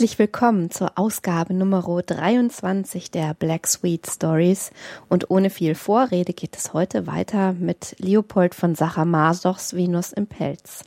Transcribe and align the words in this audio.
Herzlich 0.00 0.18
willkommen 0.18 0.70
zur 0.70 0.96
Ausgabe 0.96 1.52
Nummer 1.52 1.82
23 1.82 3.10
der 3.10 3.34
Black 3.34 3.66
Sweet 3.66 4.06
Stories. 4.06 4.70
Und 5.10 5.28
ohne 5.28 5.50
viel 5.50 5.74
Vorrede 5.74 6.32
geht 6.32 6.56
es 6.56 6.72
heute 6.72 7.06
weiter 7.06 7.52
mit 7.52 7.96
Leopold 7.98 8.54
von 8.54 8.74
Sacher-Masochs 8.74 9.74
Venus 9.74 10.14
im 10.14 10.26
Pelz. 10.26 10.84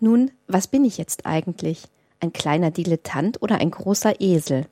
Nun, 0.00 0.32
was 0.48 0.66
bin 0.66 0.84
ich 0.84 0.98
jetzt 0.98 1.24
eigentlich? 1.24 1.84
Ein 2.18 2.32
kleiner 2.32 2.72
Dilettant 2.72 3.40
oder 3.42 3.58
ein 3.58 3.70
großer 3.70 4.20
Esel? 4.20 4.66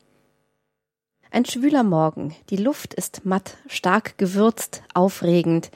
Ein 1.31 1.45
schwüler 1.45 1.85
Morgen, 1.85 2.35
die 2.51 2.57
Luft 2.57 2.93
ist 2.93 3.25
matt, 3.25 3.57
stark 3.69 4.19
gewürzt, 4.19 4.83
aufregend. 4.95 5.71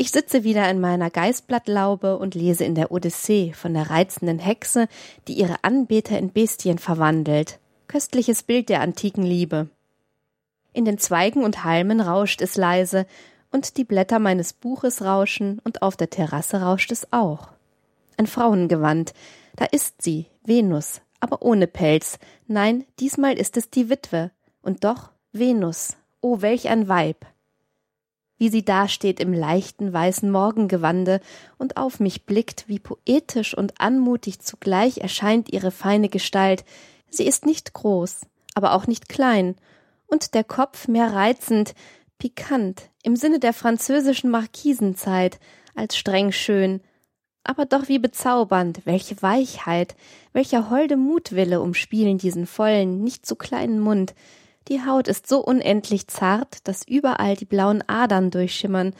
Ich 0.00 0.12
sitze 0.12 0.44
wieder 0.44 0.70
in 0.70 0.80
meiner 0.80 1.10
Geißblattlaube 1.10 2.18
und 2.18 2.36
lese 2.36 2.62
in 2.62 2.76
der 2.76 2.92
Odyssee 2.92 3.52
von 3.52 3.74
der 3.74 3.90
reizenden 3.90 4.38
Hexe, 4.38 4.86
die 5.26 5.32
ihre 5.32 5.64
Anbeter 5.64 6.16
in 6.16 6.32
Bestien 6.32 6.78
verwandelt. 6.78 7.58
Köstliches 7.88 8.44
Bild 8.44 8.68
der 8.68 8.80
antiken 8.80 9.24
Liebe. 9.24 9.70
In 10.72 10.84
den 10.84 10.98
Zweigen 10.98 11.42
und 11.42 11.64
Halmen 11.64 12.00
rauscht 12.00 12.42
es 12.42 12.56
leise, 12.56 13.06
und 13.50 13.76
die 13.76 13.82
Blätter 13.82 14.20
meines 14.20 14.52
Buches 14.52 15.02
rauschen, 15.02 15.60
und 15.64 15.82
auf 15.82 15.96
der 15.96 16.10
Terrasse 16.10 16.62
rauscht 16.62 16.92
es 16.92 17.12
auch. 17.12 17.48
Ein 18.16 18.28
Frauengewand, 18.28 19.14
da 19.56 19.64
ist 19.64 20.00
sie, 20.00 20.26
Venus, 20.44 21.00
aber 21.18 21.42
ohne 21.42 21.66
Pelz. 21.66 22.20
Nein, 22.46 22.84
diesmal 23.00 23.36
ist 23.36 23.56
es 23.56 23.68
die 23.68 23.90
Witwe. 23.90 24.30
Und 24.62 24.84
doch 24.84 25.10
Venus. 25.32 25.96
Oh, 26.20 26.40
welch 26.40 26.68
ein 26.68 26.86
Weib 26.86 27.26
wie 28.38 28.48
sie 28.48 28.64
dasteht 28.64 29.20
im 29.20 29.32
leichten 29.32 29.92
weißen 29.92 30.30
Morgengewande 30.30 31.20
und 31.58 31.76
auf 31.76 32.00
mich 32.00 32.24
blickt, 32.24 32.64
wie 32.68 32.78
poetisch 32.78 33.56
und 33.56 33.80
anmutig 33.80 34.40
zugleich 34.40 34.98
erscheint 34.98 35.52
ihre 35.52 35.70
feine 35.70 36.08
Gestalt. 36.08 36.64
Sie 37.10 37.26
ist 37.26 37.44
nicht 37.44 37.74
groß, 37.74 38.22
aber 38.54 38.74
auch 38.74 38.86
nicht 38.86 39.08
klein, 39.08 39.56
und 40.06 40.34
der 40.34 40.44
Kopf 40.44 40.88
mehr 40.88 41.12
reizend, 41.12 41.74
pikant, 42.18 42.90
im 43.02 43.14
Sinne 43.14 43.38
der 43.38 43.52
französischen 43.52 44.30
Markisenzeit, 44.30 45.38
als 45.74 45.96
streng 45.96 46.32
schön, 46.32 46.80
aber 47.44 47.64
doch 47.66 47.88
wie 47.88 47.98
bezaubernd, 47.98 48.82
welche 48.84 49.22
Weichheit, 49.22 49.94
welcher 50.32 50.70
holde 50.70 50.96
Mutwille 50.96 51.60
umspielen 51.60 52.18
diesen 52.18 52.46
vollen, 52.46 53.02
nicht 53.02 53.24
zu 53.24 53.36
kleinen 53.36 53.80
Mund, 53.80 54.14
die 54.68 54.84
Haut 54.84 55.08
ist 55.08 55.26
so 55.26 55.42
unendlich 55.42 56.08
zart, 56.08 56.66
dass 56.68 56.86
überall 56.86 57.36
die 57.36 57.44
blauen 57.44 57.82
Adern 57.86 58.30
durchschimmern, 58.30 58.94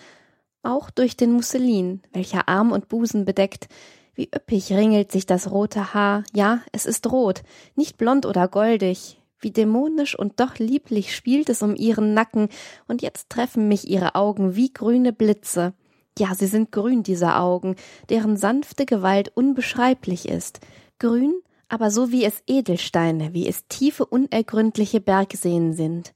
auch 0.62 0.90
durch 0.90 1.16
den 1.16 1.32
Musselin, 1.32 2.02
welcher 2.12 2.48
Arm 2.48 2.72
und 2.72 2.88
Busen 2.88 3.24
bedeckt. 3.24 3.68
Wie 4.14 4.28
üppig 4.34 4.72
ringelt 4.72 5.12
sich 5.12 5.26
das 5.26 5.50
rote 5.50 5.94
Haar, 5.94 6.24
ja, 6.34 6.60
es 6.72 6.86
ist 6.86 7.10
rot, 7.10 7.42
nicht 7.76 7.96
blond 7.96 8.26
oder 8.26 8.48
goldig. 8.48 9.20
Wie 9.40 9.52
dämonisch 9.52 10.18
und 10.18 10.40
doch 10.40 10.58
lieblich 10.58 11.14
spielt 11.14 11.48
es 11.48 11.62
um 11.62 11.76
ihren 11.76 12.12
Nacken, 12.12 12.48
und 12.88 13.02
jetzt 13.02 13.30
treffen 13.30 13.68
mich 13.68 13.88
ihre 13.88 14.16
Augen 14.16 14.56
wie 14.56 14.72
grüne 14.72 15.12
Blitze. 15.12 15.74
Ja, 16.18 16.34
sie 16.34 16.48
sind 16.48 16.72
grün, 16.72 17.04
diese 17.04 17.36
Augen, 17.36 17.76
deren 18.08 18.36
sanfte 18.36 18.84
Gewalt 18.84 19.30
unbeschreiblich 19.36 20.28
ist. 20.28 20.58
Grün, 20.98 21.40
aber 21.68 21.90
so 21.90 22.10
wie 22.10 22.24
es 22.24 22.42
Edelsteine, 22.46 23.34
wie 23.34 23.46
es 23.46 23.66
tiefe, 23.68 24.06
unergründliche 24.06 25.00
Bergseen 25.00 25.72
sind. 25.72 26.14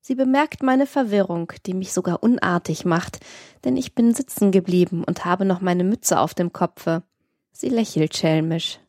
Sie 0.00 0.14
bemerkt 0.16 0.62
meine 0.62 0.86
Verwirrung, 0.86 1.52
die 1.66 1.74
mich 1.74 1.92
sogar 1.92 2.22
unartig 2.22 2.84
macht, 2.84 3.20
denn 3.64 3.76
ich 3.76 3.94
bin 3.94 4.14
sitzen 4.14 4.50
geblieben 4.50 5.04
und 5.04 5.24
habe 5.24 5.44
noch 5.44 5.60
meine 5.60 5.84
Mütze 5.84 6.18
auf 6.18 6.34
dem 6.34 6.52
Kopfe. 6.52 7.04
Sie 7.52 7.68
lächelt 7.68 8.16
schelmisch. 8.16 8.80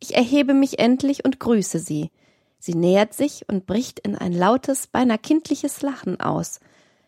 Ich 0.00 0.16
erhebe 0.16 0.54
mich 0.54 0.78
endlich 0.78 1.24
und 1.24 1.40
grüße 1.40 1.78
sie. 1.78 2.10
Sie 2.58 2.74
nähert 2.74 3.12
sich 3.12 3.46
und 3.48 3.66
bricht 3.66 4.00
in 4.00 4.16
ein 4.16 4.32
lautes, 4.32 4.86
beinahe 4.86 5.18
kindliches 5.18 5.82
Lachen 5.82 6.20
aus. 6.20 6.60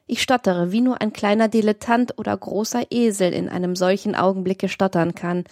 Ich 0.06 0.22
stottere, 0.22 0.70
wie 0.70 0.82
nur 0.82 1.00
ein 1.00 1.14
kleiner 1.14 1.48
Dilettant 1.48 2.19
oder 2.19 2.37
großer 2.37 2.84
Esel 2.91 3.32
in 3.32 3.48
einem 3.48 3.75
solchen 3.75 4.14
Augenblicke 4.14 4.69
stottern 4.69 5.14
kann, 5.14 5.44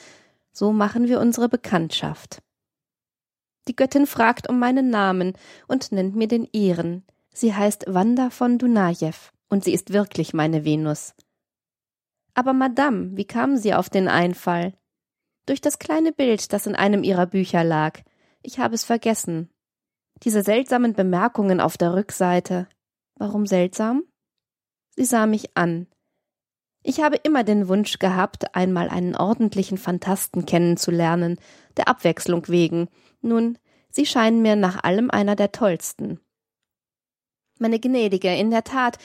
so 0.55 0.73
machen 0.73 1.09
wir 1.09 1.21
unsere 1.21 1.51
Bekanntschaft. 1.51 2.41
Die 3.69 3.77
Göttin 3.77 4.07
fragt 4.07 4.49
um 4.49 4.59
meinen 4.59 4.89
Namen 4.89 5.35
und 5.69 5.93
nennt 5.93 6.17
mir 6.17 6.29
den 6.29 6.49
ihren. 6.53 7.05
Sie 7.35 7.55
heißt 7.55 7.87
Wanda 7.89 8.31
von 8.31 8.59
Dunajew 8.59 9.17
und 9.49 9.65
sie 9.65 9.75
ist 9.75 9.93
wirklich 9.93 10.33
meine 10.33 10.65
Venus. 10.65 11.15
Aber 12.35 12.53
Madame, 12.53 13.17
wie 13.17 13.27
kamen 13.27 13.59
Sie 13.59 13.75
auf 13.75 13.91
den 13.91 14.09
Einfall? 14.09 14.75
Durch 15.47 15.61
das 15.61 15.79
kleine 15.79 16.13
Bild, 16.13 16.53
das 16.53 16.67
in 16.67 16.75
einem 16.75 17.05
Ihrer 17.05 17.27
Bücher 17.27 17.65
lag. 17.65 18.01
Ich 18.43 18.59
habe 18.59 18.75
es 18.75 18.85
vergessen. 18.85 19.51
Diese 20.23 20.43
seltsamen 20.43 20.95
Bemerkungen 20.95 21.61
auf 21.61 21.77
der 21.77 21.95
Rückseite. 21.95 22.69
Warum 23.17 23.47
seltsam? 23.47 24.05
Sie 24.97 25.05
sah 25.05 25.27
mich 25.27 25.57
an. 25.57 25.87
Ich 26.87 27.01
habe 27.01 27.17
immer 27.17 27.45
den 27.45 27.67
Wunsch 27.69 27.99
gehabt, 27.99 28.55
einmal 28.55 28.91
einen 28.91 29.17
ordentlichen 29.17 29.79
Phantasten 29.79 30.45
kennenzulernen, 30.45 31.39
der 31.79 31.89
Abwechslung 31.89 32.47
wegen. 32.49 32.89
Nun, 33.23 33.59
Sie 33.89 34.05
scheinen 34.05 34.43
mir 34.43 34.55
nach 34.55 34.85
allem 34.85 35.11
einer 35.11 35.35
der 35.35 35.51
tollsten. 35.51 36.21
Meine 37.59 37.81
Gnädige, 37.81 38.35
in 38.37 38.51
der 38.51 38.65
Tat, 38.65 38.99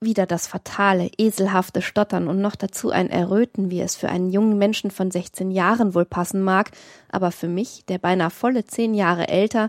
wieder 0.00 0.24
das 0.26 0.46
fatale, 0.46 1.10
eselhafte 1.18 1.82
Stottern 1.82 2.28
und 2.28 2.40
noch 2.40 2.56
dazu 2.56 2.90
ein 2.90 3.10
Erröten, 3.10 3.70
wie 3.70 3.82
es 3.82 3.94
für 3.94 4.08
einen 4.08 4.30
jungen 4.30 4.56
Menschen 4.56 4.90
von 4.90 5.10
sechzehn 5.10 5.50
Jahren 5.50 5.94
wohl 5.94 6.06
passen 6.06 6.42
mag, 6.42 6.70
aber 7.10 7.30
für 7.30 7.48
mich, 7.48 7.84
der 7.86 7.98
beinahe 7.98 8.30
volle 8.30 8.64
zehn 8.64 8.94
Jahre 8.94 9.28
älter, 9.28 9.68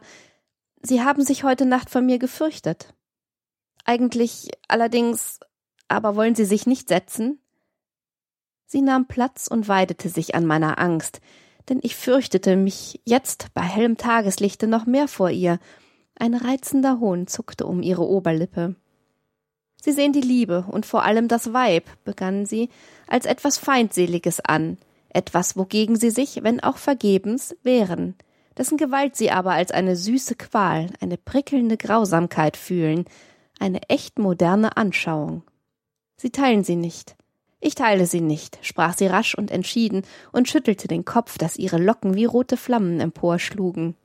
Sie 0.82 1.02
haben 1.02 1.24
sich 1.24 1.44
heute 1.44 1.66
Nacht 1.66 1.90
von 1.90 2.06
mir 2.06 2.20
gefürchtet. 2.20 2.94
Eigentlich 3.86 4.50
allerdings 4.68 5.40
aber 5.88 6.16
wollen 6.16 6.36
Sie 6.36 6.46
sich 6.46 6.66
nicht 6.66 6.90
setzen? 6.90 7.40
Sie 8.66 8.82
nahm 8.82 9.08
Platz 9.08 9.48
und 9.48 9.68
weidete 9.68 10.10
sich 10.10 10.36
an 10.36 10.46
meiner 10.46 10.80
Angst, 10.80 11.22
denn 11.70 11.80
ich 11.82 11.96
fürchtete 11.96 12.56
mich 12.56 13.02
jetzt 13.06 13.54
bei 13.54 13.62
hellem 13.62 13.98
Tageslichte 13.98 14.68
noch 14.68 14.86
mehr 14.86 15.08
vor 15.08 15.30
ihr. 15.30 15.60
Ein 16.16 16.34
reizender 16.34 17.00
Hohn 17.00 17.28
zuckte 17.28 17.66
um 17.66 17.82
ihre 17.82 18.08
Oberlippe. 18.08 18.76
Sie 19.82 19.92
sehen 19.92 20.14
die 20.14 20.22
Liebe 20.22 20.66
und 20.70 20.86
vor 20.86 21.04
allem 21.04 21.28
das 21.28 21.54
Weib, 21.54 21.90
begann 22.06 22.46
sie, 22.46 22.70
als 23.08 23.26
etwas 23.26 23.58
Feindseliges 23.58 24.40
an, 24.40 24.78
etwas, 25.10 25.58
wogegen 25.58 25.96
sie 25.96 26.10
sich, 26.10 26.42
wenn 26.44 26.62
auch 26.62 26.78
vergebens, 26.78 27.56
wehren, 27.64 28.16
dessen 28.58 28.78
Gewalt 28.78 29.16
sie 29.16 29.30
aber 29.30 29.52
als 29.52 29.72
eine 29.72 29.96
süße 29.96 30.36
Qual, 30.36 30.90
eine 31.02 31.18
prickelnde 31.18 31.78
Grausamkeit 31.78 32.58
fühlen, 32.58 33.06
eine 33.60 33.82
echt 33.90 34.20
moderne 34.20 34.78
Anschauung. 34.78 35.44
Sie 36.24 36.30
teilen 36.30 36.64
sie 36.64 36.78
nicht. 36.78 37.18
Ich 37.60 37.76
teile 37.76 38.06
sie 38.06 38.22
nicht, 38.22 38.58
sprach 38.62 38.96
sie 38.96 39.08
rasch 39.08 39.36
und 39.36 39.52
entschieden 39.52 40.04
und 40.32 40.48
schüttelte 40.48 40.88
den 40.88 41.04
Kopf, 41.04 41.38
dass 41.38 41.58
ihre 41.58 41.78
Locken 41.78 42.16
wie 42.16 42.24
rote 42.24 42.56
Flammen 42.56 43.02
emporschlugen. 43.02 43.96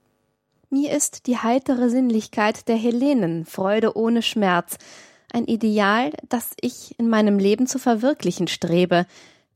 Mir 0.69 0.91
ist 0.91 1.29
die 1.29 1.37
heitere 1.38 1.88
Sinnlichkeit 1.88 2.67
der 2.67 2.75
Hellenen 2.75 3.44
Freude 3.44 3.97
ohne 3.97 4.23
Schmerz, 4.23 4.79
ein 5.32 5.44
Ideal, 5.44 6.11
das 6.29 6.55
ich 6.61 6.99
in 6.99 7.09
meinem 7.09 7.38
Leben 7.38 7.69
zu 7.69 7.79
verwirklichen 7.79 8.49
strebe, 8.49 9.06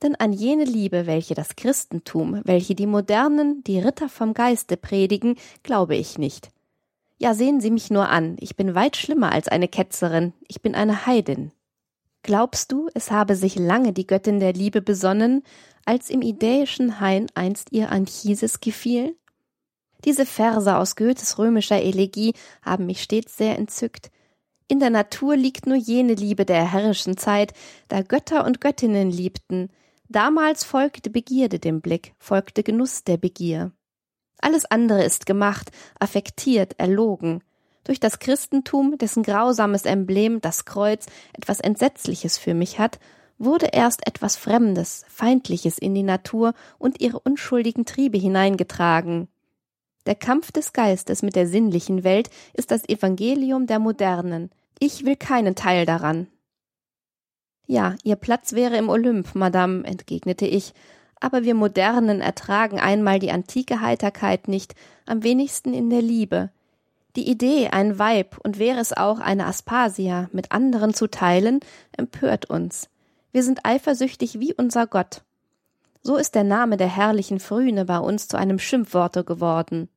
denn 0.01 0.15
an 0.15 0.33
jene 0.33 0.63
Liebe, 0.63 1.09
welche 1.09 1.35
das 1.35 1.57
Christentum, 1.57 2.43
welche 2.45 2.77
die 2.77 2.87
Modernen, 2.87 3.65
die 3.65 3.81
Ritter 3.81 4.09
vom 4.09 4.35
Geiste 4.35 4.77
predigen, 4.77 5.35
glaube 5.65 5.97
ich 5.97 6.17
nicht. 6.17 6.51
Ja, 7.19 7.35
sehen 7.35 7.61
Sie 7.61 7.73
mich 7.73 7.91
nur 7.91 8.09
an, 8.09 8.37
ich 8.39 8.55
bin 8.55 8.77
weit 8.77 8.97
schlimmer 8.97 9.33
als 9.33 9.49
eine 9.49 9.67
Ketzerin, 9.67 10.33
ich 10.47 10.63
bin 10.63 10.77
eine 10.77 11.07
Heidin. 11.07 11.51
Glaubst 12.23 12.71
du, 12.71 12.89
es 12.95 13.11
habe 13.11 13.35
sich 13.35 13.57
lange 13.57 13.93
die 13.93 14.07
Göttin 14.07 14.39
der 14.39 14.53
Liebe 14.53 14.81
besonnen, 14.81 15.43
als 15.85 16.09
im 16.09 16.23
idäischen 16.23 17.01
Hain 17.01 17.27
einst 17.35 17.73
ihr 17.73 17.91
Anchises 17.91 18.61
gefiel? 18.61 19.17
Diese 20.05 20.27
Verse 20.27 20.77
aus 20.77 20.97
Goethes 20.97 21.39
römischer 21.39 21.81
Elegie 21.81 22.35
haben 22.63 22.87
mich 22.87 23.03
stets 23.03 23.37
sehr 23.37 23.59
entzückt. 23.59 24.11
In 24.69 24.81
der 24.81 24.91
Natur 24.91 25.37
liegt 25.37 25.67
nur 25.67 25.77
jene 25.77 26.15
Liebe 26.15 26.45
der 26.45 26.71
herrischen 26.71 27.17
Zeit, 27.17 27.53
da 27.89 28.03
Götter 28.03 28.45
und 28.45 28.61
Göttinnen 28.61 29.11
liebten. 29.11 29.71
Damals 30.09 30.65
folgte 30.65 31.11
Begierde 31.11 31.59
dem 31.59 31.81
Blick, 31.81 32.15
folgte 32.19 32.63
Genuss 32.63 33.05
der 33.05 33.17
Begier. 33.17 33.73
Alles 34.39 34.65
andere 34.65 35.05
ist 35.05 35.27
gemacht, 35.27 35.71
affektiert, 35.99 36.79
erlogen. 36.79 37.43
Durch 37.85 38.01
das 38.01 38.19
Christentum, 38.19 38.97
dessen 38.99 39.23
grausames 39.23 39.85
Emblem, 39.85 40.41
das 40.41 40.65
Kreuz, 40.65 41.07
etwas 41.33 41.61
Entsetzliches 41.61 42.39
für 42.39 42.55
mich 42.55 42.79
hat, 42.79 42.99
wurde 43.39 43.71
erst 43.73 44.07
etwas 44.07 44.37
Fremdes, 44.37 45.05
Feindliches 45.09 45.79
in 45.79 45.95
die 45.95 46.05
Natur 46.05 46.55
und 46.79 47.01
ihre 47.01 47.19
unschuldigen 47.19 47.85
Triebe 47.85 48.19
hineingetragen. 48.19 49.29
Der 50.07 50.15
Kampf 50.15 50.53
des 50.53 50.73
Geistes 50.73 51.23
mit 51.23 51.37
der 51.37 51.47
sinnlichen 51.47 52.05
Welt 52.05 52.31
ist 52.55 52.71
das 52.71 52.89
Evangelium 52.89 53.67
der 53.67 53.79
Modernen. 53.79 54.51
Ich 54.79 55.05
will 55.05 55.17
keinen 55.17 55.55
Teil 55.55 55.87
daran. 55.87 56.29
Ja, 57.67 57.95
Ihr 58.03 58.17
Platz 58.17 58.53
wäre 58.53 58.77
im 58.77 58.89
Olymp, 58.89 59.35
Madame, 59.35 59.85
entgegnete 59.85 60.47
ich, 60.47 60.75
aber 61.21 61.45
wir 61.45 61.55
Modernen 61.55 62.21
ertragen 62.21 62.81
einmal 62.81 63.21
die 63.21 63.31
antike 63.31 63.81
Heiterkeit 63.81 64.49
nicht, 64.49 64.75
am 65.07 65.23
wenigsten 65.23 65.73
in 65.73 65.89
der 65.89 66.03
Liebe. 66.03 66.51
Die 67.15 67.29
Idee, 67.29 67.69
ein 67.69 67.99
Weib, 67.99 68.39
und 68.43 68.59
wäre 68.59 68.81
es 68.81 68.97
auch 68.97 69.21
eine 69.21 69.47
Aspasia, 69.47 70.31
mit 70.33 70.51
anderen 70.51 70.95
zu 70.95 71.09
teilen, 71.09 71.61
empört 71.97 72.49
uns. 72.49 72.89
Wir 73.33 73.43
sind 73.43 73.61
eifersüchtig 73.65 74.41
wie 74.41 74.55
unser 74.55 74.87
Gott. 74.87 75.23
So 76.03 76.17
ist 76.17 76.35
der 76.35 76.45
Name 76.45 76.77
der 76.77 76.89
herrlichen 76.89 77.39
Frühne 77.39 77.85
bei 77.85 77.99
uns 77.99 78.29
zu 78.29 78.37
einem 78.39 78.59
Schimpfworte 78.59 79.25
geworden. 79.25 79.89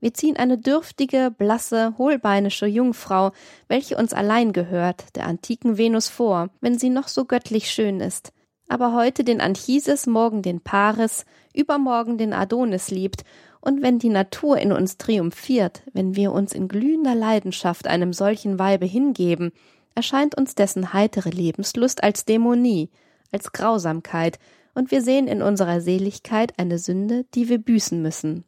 Wir 0.00 0.14
ziehen 0.14 0.36
eine 0.36 0.58
dürftige, 0.58 1.30
blasse, 1.36 1.94
hohlbeinische 1.98 2.66
Jungfrau, 2.66 3.32
welche 3.68 3.96
uns 3.96 4.12
allein 4.12 4.52
gehört, 4.52 5.14
der 5.16 5.26
antiken 5.26 5.78
Venus 5.78 6.08
vor, 6.08 6.48
wenn 6.60 6.78
sie 6.78 6.90
noch 6.90 7.08
so 7.08 7.24
göttlich 7.24 7.70
schön 7.70 8.00
ist, 8.00 8.32
aber 8.68 8.94
heute 8.94 9.24
den 9.24 9.40
Anchises, 9.40 10.06
morgen 10.06 10.42
den 10.42 10.60
Paris, 10.60 11.24
übermorgen 11.54 12.18
den 12.18 12.32
Adonis 12.32 12.90
liebt, 12.90 13.24
und 13.66 13.82
wenn 13.82 13.98
die 13.98 14.10
Natur 14.10 14.58
in 14.58 14.70
uns 14.70 14.96
triumphiert, 14.96 15.82
wenn 15.92 16.14
wir 16.14 16.30
uns 16.30 16.52
in 16.52 16.68
glühender 16.68 17.16
Leidenschaft 17.16 17.88
einem 17.88 18.12
solchen 18.12 18.60
Weibe 18.60 18.86
hingeben, 18.86 19.50
erscheint 19.96 20.38
uns 20.38 20.54
dessen 20.54 20.92
heitere 20.92 21.30
Lebenslust 21.30 22.04
als 22.04 22.24
Dämonie, 22.24 22.90
als 23.32 23.50
Grausamkeit, 23.50 24.38
und 24.74 24.92
wir 24.92 25.02
sehen 25.02 25.26
in 25.26 25.42
unserer 25.42 25.80
Seligkeit 25.80 26.52
eine 26.58 26.78
Sünde, 26.78 27.24
die 27.34 27.48
wir 27.48 27.58
büßen 27.58 28.00
müssen. 28.00 28.44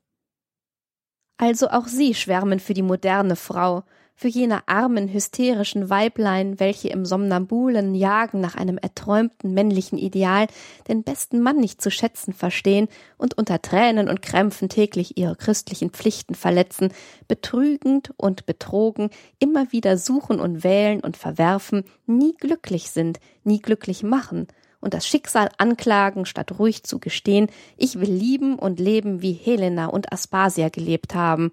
Also 1.37 1.69
auch 1.69 1.89
Sie 1.89 2.15
schwärmen 2.15 2.61
für 2.61 2.75
die 2.75 2.83
moderne 2.83 3.35
Frau, 3.35 3.83
für 4.19 4.27
jene 4.27 4.67
armen, 4.67 5.07
hysterischen 5.07 5.91
Weiblein, 5.91 6.59
welche 6.59 6.89
im 6.89 7.07
somnambulen 7.07 7.95
Jagen 7.95 8.41
nach 8.41 8.57
einem 8.57 8.77
erträumten 8.77 9.55
männlichen 9.55 9.97
Ideal 9.97 10.49
den 10.89 11.05
besten 11.05 11.41
Mann 11.41 11.59
nicht 11.59 11.81
zu 11.81 11.89
schätzen 11.89 12.33
verstehen 12.33 12.89
und 13.17 13.39
unter 13.39 13.63
Tränen 13.63 14.09
und 14.09 14.21
Krämpfen 14.21 14.69
täglich 14.69 15.17
ihre 15.17 15.37
christlichen 15.37 15.91
Pflichten 15.91 16.35
verletzen, 16.35 16.93
betrügend 17.29 18.13
und 18.17 18.45
betrogen, 18.45 19.11
immer 19.39 19.71
wieder 19.71 19.97
suchen 19.97 20.41
und 20.41 20.65
wählen 20.65 20.99
und 20.99 21.17
verwerfen, 21.17 21.85
nie 22.07 22.35
glücklich 22.35 22.91
sind, 22.91 23.21
nie 23.45 23.61
glücklich 23.61 24.03
machen, 24.03 24.49
und 24.81 24.95
das 24.95 25.09
Schicksal 25.09 25.49
anklagen, 25.59 26.25
statt 26.25 26.57
ruhig 26.61 26.85
zu 26.85 27.01
gestehen, 27.01 27.49
ich 27.77 27.99
will 27.99 28.13
lieben 28.13 28.57
und 28.57 28.79
leben, 28.79 29.23
wie 29.23 29.33
Helena 29.33 29.87
und 29.87 30.13
Aspasia 30.13 30.69
gelebt 30.69 31.17
haben, 31.17 31.51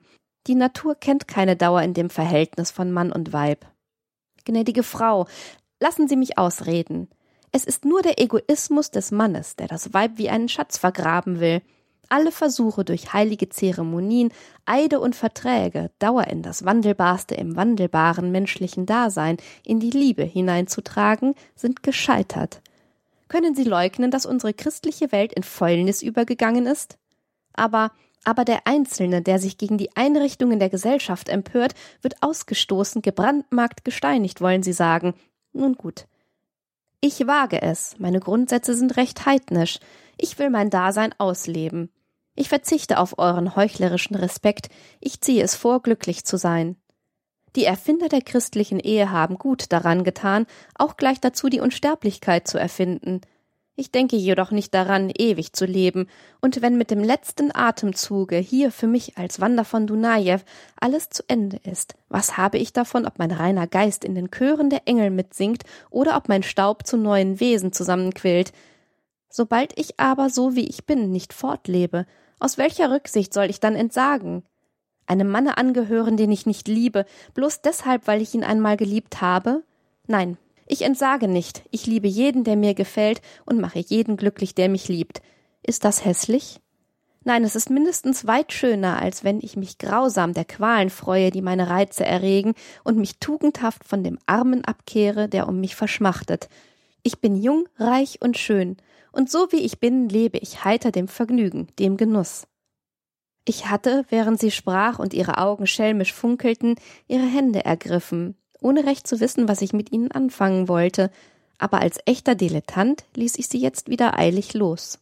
die 0.47 0.55
Natur 0.55 0.95
kennt 0.95 1.27
keine 1.27 1.55
Dauer 1.55 1.81
in 1.81 1.93
dem 1.93 2.09
Verhältnis 2.09 2.71
von 2.71 2.91
Mann 2.91 3.11
und 3.11 3.33
Weib. 3.33 3.65
Gnädige 4.45 4.83
Frau, 4.83 5.27
lassen 5.79 6.07
Sie 6.07 6.15
mich 6.15 6.37
ausreden. 6.37 7.09
Es 7.51 7.65
ist 7.65 7.85
nur 7.85 8.01
der 8.01 8.19
Egoismus 8.19 8.91
des 8.91 9.11
Mannes, 9.11 9.55
der 9.55 9.67
das 9.67 9.93
Weib 9.93 10.13
wie 10.15 10.29
einen 10.29 10.49
Schatz 10.49 10.77
vergraben 10.77 11.39
will. 11.39 11.61
Alle 12.09 12.31
Versuche 12.31 12.85
durch 12.85 13.13
heilige 13.13 13.49
Zeremonien, 13.49 14.31
Eide 14.65 14.99
und 14.99 15.15
Verträge, 15.15 15.89
Dauer 15.97 16.27
in 16.27 16.43
das 16.43 16.65
Wandelbarste 16.65 17.33
im 17.33 17.55
wandelbaren 17.55 18.31
menschlichen 18.31 18.85
Dasein, 18.85 19.37
in 19.63 19.79
die 19.79 19.89
Liebe 19.89 20.23
hineinzutragen, 20.23 21.33
sind 21.55 21.81
gescheitert. 21.81 22.61
Können 23.27 23.55
Sie 23.55 23.63
leugnen, 23.63 24.11
dass 24.11 24.27
unsere 24.27 24.53
christliche 24.53 25.11
Welt 25.11 25.33
in 25.33 25.43
Fäulnis 25.43 26.03
übergegangen 26.03 26.67
ist? 26.67 26.97
Aber 27.53 27.91
aber 28.25 28.43
der 28.43 28.67
Einzelne, 28.67 29.21
der 29.21 29.39
sich 29.39 29.57
gegen 29.57 29.77
die 29.77 29.95
Einrichtungen 29.95 30.59
der 30.59 30.69
Gesellschaft 30.69 31.29
empört, 31.29 31.73
wird 32.01 32.15
ausgestoßen, 32.21 33.01
gebrandmarkt, 33.01 33.85
gesteinigt, 33.85 34.41
wollen 34.41 34.63
Sie 34.63 34.73
sagen. 34.73 35.13
Nun 35.53 35.75
gut. 35.75 36.07
Ich 37.01 37.27
wage 37.27 37.61
es, 37.61 37.95
meine 37.99 38.19
Grundsätze 38.19 38.73
sind 38.75 38.97
recht 38.97 39.25
heidnisch, 39.25 39.79
ich 40.17 40.39
will 40.39 40.49
mein 40.49 40.69
Dasein 40.69 41.13
ausleben. 41.17 41.91
Ich 42.35 42.49
verzichte 42.49 42.99
auf 42.99 43.17
euren 43.17 43.55
heuchlerischen 43.55 44.15
Respekt, 44.15 44.69
ich 44.99 45.21
ziehe 45.21 45.43
es 45.43 45.55
vor, 45.55 45.81
glücklich 45.81 46.25
zu 46.25 46.37
sein. 46.37 46.75
Die 47.55 47.63
Erfinder 47.63 48.09
der 48.09 48.21
christlichen 48.21 48.79
Ehe 48.79 49.11
haben 49.11 49.37
gut 49.37 49.71
daran 49.71 50.03
getan, 50.03 50.45
auch 50.75 50.97
gleich 50.97 51.21
dazu 51.21 51.47
die 51.47 51.61
Unsterblichkeit 51.61 52.47
zu 52.47 52.57
erfinden. 52.57 53.21
Ich 53.77 53.91
denke 53.91 54.15
jedoch 54.15 54.51
nicht 54.51 54.73
daran, 54.73 55.11
ewig 55.15 55.51
zu 55.51 55.65
leben, 55.65 56.07
und 56.39 56.61
wenn 56.61 56.77
mit 56.77 56.91
dem 56.91 57.03
letzten 57.03 57.53
Atemzuge 57.53 58.37
hier 58.37 58.71
für 58.71 58.87
mich 58.87 59.17
als 59.17 59.41
Wander 59.41 59.65
von 59.65 59.85
Dunajew 59.85 60.39
alles 60.79 61.09
zu 61.09 61.23
Ende 61.27 61.59
ist, 61.63 61.95
was 62.07 62.37
habe 62.37 62.57
ich 62.57 62.71
davon, 62.71 63.05
ob 63.05 63.19
mein 63.19 63.31
reiner 63.31 63.67
Geist 63.67 64.05
in 64.05 64.15
den 64.15 64.31
Chören 64.31 64.69
der 64.69 64.87
Engel 64.87 65.09
mitsingt 65.09 65.63
oder 65.89 66.15
ob 66.15 66.29
mein 66.29 66.41
Staub 66.41 66.87
zu 66.87 66.95
neuen 66.95 67.41
Wesen 67.41 67.73
zusammenquillt? 67.73 68.53
Sobald 69.29 69.77
ich 69.77 69.99
aber 69.99 70.29
so 70.29 70.55
wie 70.55 70.69
ich 70.69 70.85
bin 70.85 71.11
nicht 71.11 71.33
fortlebe, 71.33 72.05
aus 72.39 72.57
welcher 72.57 72.91
Rücksicht 72.91 73.33
soll 73.33 73.49
ich 73.49 73.59
dann 73.59 73.75
entsagen? 73.75 74.43
Einem 75.05 75.29
Manne 75.29 75.57
angehören, 75.57 76.15
den 76.15 76.31
ich 76.31 76.45
nicht 76.45 76.69
liebe, 76.69 77.05
bloß 77.33 77.61
deshalb, 77.61 78.07
weil 78.07 78.21
ich 78.21 78.33
ihn 78.33 78.45
einmal 78.45 78.77
geliebt 78.77 79.19
habe? 79.19 79.63
Nein, 80.07 80.37
ich 80.65 80.81
entsage 80.81 81.27
nicht, 81.27 81.63
ich 81.71 81.85
liebe 81.85 82.07
jeden, 82.07 82.43
der 82.43 82.55
mir 82.55 82.73
gefällt, 82.73 83.21
und 83.45 83.59
mache 83.59 83.79
jeden 83.79 84.17
glücklich, 84.17 84.55
der 84.55 84.69
mich 84.69 84.87
liebt. 84.87 85.21
Ist 85.61 85.85
das 85.85 86.05
hässlich? 86.05 86.59
Nein, 87.23 87.43
es 87.43 87.55
ist 87.55 87.71
mindestens 87.71 88.27
weit 88.27 88.53
schöner, 88.53 89.01
als 89.01 89.23
wenn 89.23 89.39
ich 89.41 89.57
mich 89.57 89.79
grausam 89.79 90.33
der 90.33 90.45
Qualen 90.45 90.91
freue, 90.91 91.31
die 91.31 91.41
meine 91.41 91.69
Reize 91.69 92.05
erregen, 92.05 92.53
und 92.83 92.97
mich 92.97 93.19
tugendhaft 93.19 93.83
von 93.83 94.03
dem 94.03 94.19
Armen 94.27 94.63
abkehre, 94.63 95.27
der 95.27 95.47
um 95.47 95.59
mich 95.59 95.75
verschmachtet. 95.75 96.49
Ich 97.01 97.19
bin 97.21 97.35
jung, 97.35 97.67
reich 97.77 98.19
und 98.21 98.37
schön, 98.37 98.77
und 99.11 99.31
so 99.31 99.51
wie 99.51 99.61
ich 99.61 99.79
bin, 99.79 100.09
lebe 100.09 100.37
ich 100.37 100.65
heiter 100.65 100.91
dem 100.91 101.07
Vergnügen, 101.07 101.67
dem 101.79 101.97
Genuss. 101.97 102.47
Ich 103.43 103.69
hatte, 103.69 104.05
während 104.09 104.39
sie 104.39 104.51
sprach 104.51 104.99
und 104.99 105.13
ihre 105.13 105.37
Augen 105.37 105.67
schelmisch 105.67 106.13
funkelten, 106.13 106.75
ihre 107.07 107.25
Hände 107.25 107.63
ergriffen, 107.63 108.35
ohne 108.61 108.85
recht 108.85 109.07
zu 109.07 109.19
wissen, 109.19 109.47
was 109.47 109.61
ich 109.61 109.73
mit 109.73 109.91
ihnen 109.91 110.11
anfangen 110.11 110.67
wollte, 110.67 111.11
aber 111.57 111.81
als 111.81 111.99
echter 112.05 112.35
Dilettant 112.35 113.05
ließ 113.15 113.37
ich 113.37 113.47
sie 113.47 113.59
jetzt 113.59 113.89
wieder 113.89 114.17
eilig 114.17 114.53
los. 114.53 114.99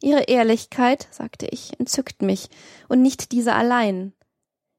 Ihre 0.00 0.22
Ehrlichkeit, 0.22 1.08
sagte 1.10 1.46
ich, 1.46 1.78
entzückt 1.78 2.22
mich, 2.22 2.48
und 2.88 3.02
nicht 3.02 3.32
diese 3.32 3.54
allein. 3.54 4.12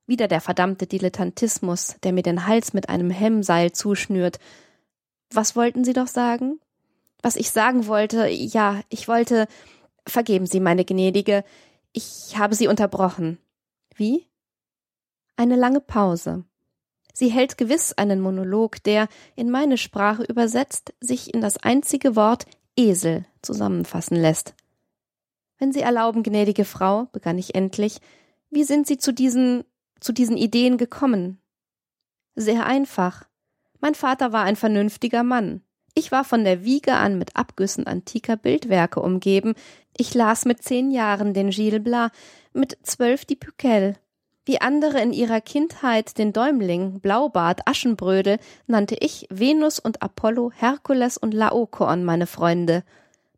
Wieder 0.08 0.28
der 0.28 0.42
verdammte 0.42 0.88
Dilettantismus, 0.88 1.98
der 2.04 2.14
mir 2.14 2.24
den 2.24 2.48
Hals 2.48 2.74
mit 2.74 2.90
einem 2.90 3.12
Hemmseil 3.12 3.74
zuschnürt. 3.74 4.40
Was 5.32 5.56
wollten 5.56 5.84
Sie 5.84 5.94
doch 5.94 6.08
sagen? 6.08 6.60
Was 7.22 7.36
ich 7.36 7.52
sagen 7.52 7.86
wollte, 7.88 8.28
ja, 8.28 8.82
ich 8.90 9.08
wollte. 9.08 9.48
Vergeben 10.08 10.48
Sie, 10.48 10.60
meine 10.60 10.86
Gnädige, 10.86 11.44
ich 11.92 12.38
habe 12.38 12.56
Sie 12.56 12.68
unterbrochen. 12.68 13.38
Wie? 13.94 14.26
Eine 15.36 15.56
lange 15.56 15.82
Pause. 15.82 16.46
Sie 17.14 17.30
hält 17.30 17.58
gewiss 17.58 17.94
einen 17.94 18.22
Monolog, 18.22 18.84
der, 18.84 19.08
in 19.36 19.50
meine 19.50 19.78
Sprache 19.78 20.24
übersetzt, 20.24 20.94
sich 21.00 21.34
in 21.34 21.42
das 21.42 21.58
einzige 21.58 22.16
Wort 22.16 22.46
Esel 22.78 23.26
zusammenfassen 23.42 24.16
lässt. 24.16 24.56
Wenn 25.58 25.74
Sie 25.74 25.82
erlauben, 25.82 26.24
gnädige 26.24 26.66
Frau, 26.66 27.08
begann 27.12 27.38
ich 27.38 27.56
endlich, 27.56 28.00
wie 28.50 28.64
sind 28.64 28.88
Sie 28.88 28.98
zu 28.98 29.14
diesen, 29.14 29.66
zu 30.00 30.14
diesen 30.14 30.38
Ideen 30.38 30.78
gekommen? 30.78 31.42
Sehr 32.36 32.66
einfach. 32.66 33.28
Mein 33.82 33.96
Vater 33.96 34.32
war 34.32 34.44
ein 34.44 34.56
vernünftiger 34.56 35.24
Mann. 35.24 35.62
Ich 35.94 36.12
war 36.12 36.24
von 36.24 36.46
der 36.46 36.64
Wiege 36.64 36.94
an 36.94 37.18
mit 37.18 37.36
Abgüssen 37.36 37.86
antiker 37.88 38.38
Bildwerke 38.38 39.02
umgeben. 39.02 39.56
Ich 39.98 40.14
las 40.14 40.46
mit 40.46 40.64
zehn 40.64 40.92
Jahren 40.92 41.34
den 41.34 41.50
Gilles 41.50 41.84
Blas, 41.84 42.12
mit 42.54 42.78
zwölf 42.84 43.26
die 43.26 43.36
Pucelle. 43.36 43.96
Wie 44.50 44.62
andere 44.62 45.00
in 45.00 45.14
ihrer 45.14 45.42
Kindheit 45.42 46.18
den 46.18 46.34
Däumling, 46.34 47.02
Blaubart, 47.02 47.68
Aschenbrödel, 47.68 48.40
nannte 48.66 48.96
ich 49.00 49.28
Venus 49.30 49.78
und 49.78 50.02
Apollo, 50.02 50.54
Herkules 50.56 51.20
und 51.20 51.36
Laokoon 51.36 52.04
meine 52.04 52.26
Freunde. 52.26 52.84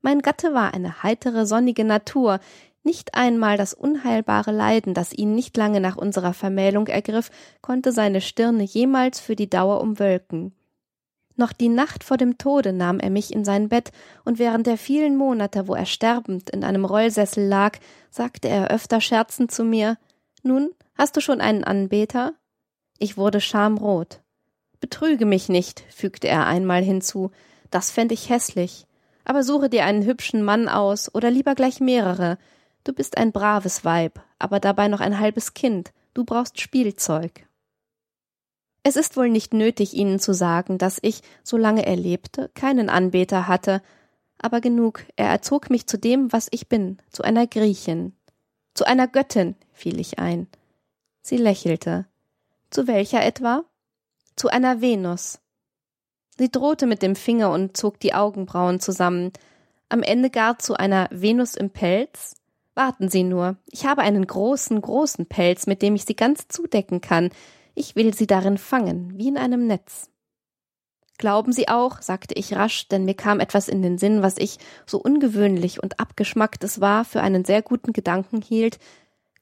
Mein 0.01 0.21
Gatte 0.21 0.53
war 0.53 0.73
eine 0.73 1.03
heitere, 1.03 1.45
sonnige 1.45 1.83
Natur, 1.83 2.39
nicht 2.83 3.13
einmal 3.13 3.57
das 3.57 3.73
unheilbare 3.73 4.53
Leiden, 4.53 4.93
das 4.93 5.11
ihn 5.11 5.35
nicht 5.35 5.57
lange 5.57 5.81
nach 5.81 5.97
unserer 5.97 6.31
Vermählung 6.33 6.87
ergriff, 6.87 7.29
konnte 7.59 7.91
seine 7.91 8.21
Stirne 8.21 8.63
jemals 8.63 9.19
für 9.19 9.35
die 9.35 9.49
Dauer 9.49 9.81
umwölken. 9.81 10.53
Noch 11.35 11.51
die 11.51 11.67
Nacht 11.67 12.05
vor 12.05 12.15
dem 12.15 12.37
Tode 12.37 12.71
nahm 12.71 13.01
er 13.01 13.09
mich 13.09 13.33
in 13.33 13.43
sein 13.43 13.67
Bett, 13.67 13.91
und 14.23 14.39
während 14.39 14.65
der 14.65 14.77
vielen 14.77 15.17
Monate, 15.17 15.67
wo 15.67 15.75
er 15.75 15.87
sterbend 15.87 16.49
in 16.51 16.63
einem 16.63 16.85
Rollsessel 16.85 17.45
lag, 17.45 17.79
sagte 18.11 18.47
er 18.47 18.71
öfter 18.71 19.01
scherzend 19.01 19.51
zu 19.51 19.65
mir 19.65 19.97
Nun, 20.43 20.69
Hast 21.01 21.17
du 21.17 21.19
schon 21.19 21.41
einen 21.41 21.63
Anbeter? 21.63 22.35
Ich 22.99 23.17
wurde 23.17 23.41
schamrot. 23.41 24.21
Betrüge 24.79 25.25
mich 25.25 25.49
nicht, 25.49 25.83
fügte 25.89 26.27
er 26.27 26.45
einmal 26.45 26.83
hinzu, 26.83 27.31
das 27.71 27.89
fänd 27.89 28.11
ich 28.11 28.29
hässlich. 28.29 28.85
Aber 29.25 29.41
suche 29.41 29.67
dir 29.67 29.85
einen 29.85 30.05
hübschen 30.05 30.43
Mann 30.43 30.69
aus 30.69 31.11
oder 31.15 31.31
lieber 31.31 31.55
gleich 31.55 31.79
mehrere. 31.79 32.37
Du 32.83 32.93
bist 32.93 33.17
ein 33.17 33.31
braves 33.31 33.83
Weib, 33.83 34.21
aber 34.37 34.59
dabei 34.59 34.89
noch 34.89 34.99
ein 34.99 35.19
halbes 35.19 35.55
Kind. 35.55 35.91
Du 36.13 36.23
brauchst 36.23 36.61
Spielzeug. 36.61 37.47
Es 38.83 38.95
ist 38.95 39.17
wohl 39.17 39.29
nicht 39.29 39.55
nötig, 39.55 39.95
Ihnen 39.95 40.19
zu 40.19 40.35
sagen, 40.35 40.77
dass 40.77 40.99
ich, 41.01 41.23
solange 41.43 41.83
er 41.83 41.95
lebte, 41.95 42.51
keinen 42.53 42.91
Anbeter 42.91 43.47
hatte, 43.47 43.81
aber 44.37 44.61
genug, 44.61 45.03
er 45.15 45.29
erzog 45.29 45.71
mich 45.71 45.87
zu 45.87 45.97
dem, 45.97 46.31
was 46.31 46.47
ich 46.51 46.69
bin, 46.69 46.99
zu 47.09 47.23
einer 47.23 47.47
Griechin. 47.47 48.13
Zu 48.75 48.85
einer 48.85 49.07
Göttin, 49.07 49.55
fiel 49.73 49.99
ich 49.99 50.19
ein. 50.19 50.47
Sie 51.21 51.37
lächelte. 51.37 52.05
Zu 52.69 52.87
welcher 52.87 53.23
etwa? 53.23 53.63
Zu 54.35 54.49
einer 54.49 54.81
Venus. 54.81 55.39
Sie 56.37 56.49
drohte 56.49 56.87
mit 56.87 57.01
dem 57.01 57.15
Finger 57.15 57.51
und 57.51 57.77
zog 57.77 57.99
die 57.99 58.13
Augenbrauen 58.13 58.79
zusammen. 58.79 59.31
Am 59.89 60.01
Ende 60.01 60.29
gar 60.29 60.57
zu 60.57 60.75
einer 60.75 61.07
Venus 61.11 61.55
im 61.55 61.69
Pelz? 61.69 62.35
Warten 62.73 63.09
Sie 63.09 63.23
nur, 63.23 63.57
ich 63.69 63.85
habe 63.85 64.01
einen 64.01 64.25
großen, 64.25 64.81
großen 64.81 65.25
Pelz, 65.25 65.67
mit 65.67 65.81
dem 65.81 65.93
ich 65.95 66.05
Sie 66.05 66.15
ganz 66.15 66.47
zudecken 66.47 67.01
kann. 67.01 67.29
Ich 67.75 67.95
will 67.95 68.13
Sie 68.13 68.27
darin 68.27 68.57
fangen, 68.57 69.17
wie 69.17 69.27
in 69.27 69.37
einem 69.37 69.67
Netz. 69.67 70.09
Glauben 71.17 71.53
Sie 71.53 71.67
auch, 71.67 72.01
sagte 72.01 72.33
ich 72.33 72.55
rasch, 72.55 72.87
denn 72.87 73.05
mir 73.05 73.13
kam 73.13 73.39
etwas 73.39 73.67
in 73.67 73.83
den 73.83 73.99
Sinn, 73.99 74.23
was 74.23 74.37
ich, 74.39 74.57
so 74.87 74.99
ungewöhnlich 74.99 75.83
und 75.83 75.99
abgeschmackt 75.99 76.63
es 76.63 76.81
war, 76.81 77.05
für 77.05 77.21
einen 77.21 77.45
sehr 77.45 77.61
guten 77.61 77.93
Gedanken 77.93 78.41
hielt, 78.41 78.79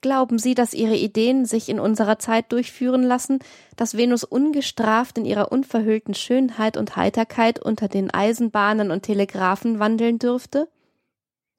Glauben 0.01 0.39
Sie, 0.39 0.55
dass 0.55 0.73
Ihre 0.73 0.95
Ideen 0.95 1.45
sich 1.45 1.67
in 1.67 1.79
unserer 1.79 2.19
Zeit 2.19 2.53
durchführen 2.53 3.03
lassen, 3.03 3.39
dass 3.75 3.97
Venus 3.97 4.23
ungestraft 4.23 5.17
in 5.17 5.25
ihrer 5.25 5.51
unverhüllten 5.51 6.13
Schönheit 6.13 6.77
und 6.77 6.95
Heiterkeit 6.95 7.59
unter 7.59 7.89
den 7.89 8.09
Eisenbahnen 8.09 8.91
und 8.91 9.03
Telegraphen 9.03 9.79
wandeln 9.79 10.17
dürfte? 10.17 10.69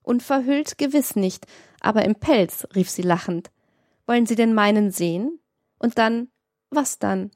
Unverhüllt 0.02 0.78
gewiss 0.78 1.16
nicht, 1.16 1.46
aber 1.80 2.06
im 2.06 2.14
Pelz, 2.14 2.66
rief 2.74 2.88
sie 2.88 3.02
lachend. 3.02 3.50
Wollen 4.06 4.24
Sie 4.24 4.36
denn 4.36 4.54
meinen 4.54 4.90
sehen? 4.90 5.38
Und 5.78 5.98
dann, 5.98 6.28
was 6.70 6.98
dann? 6.98 7.30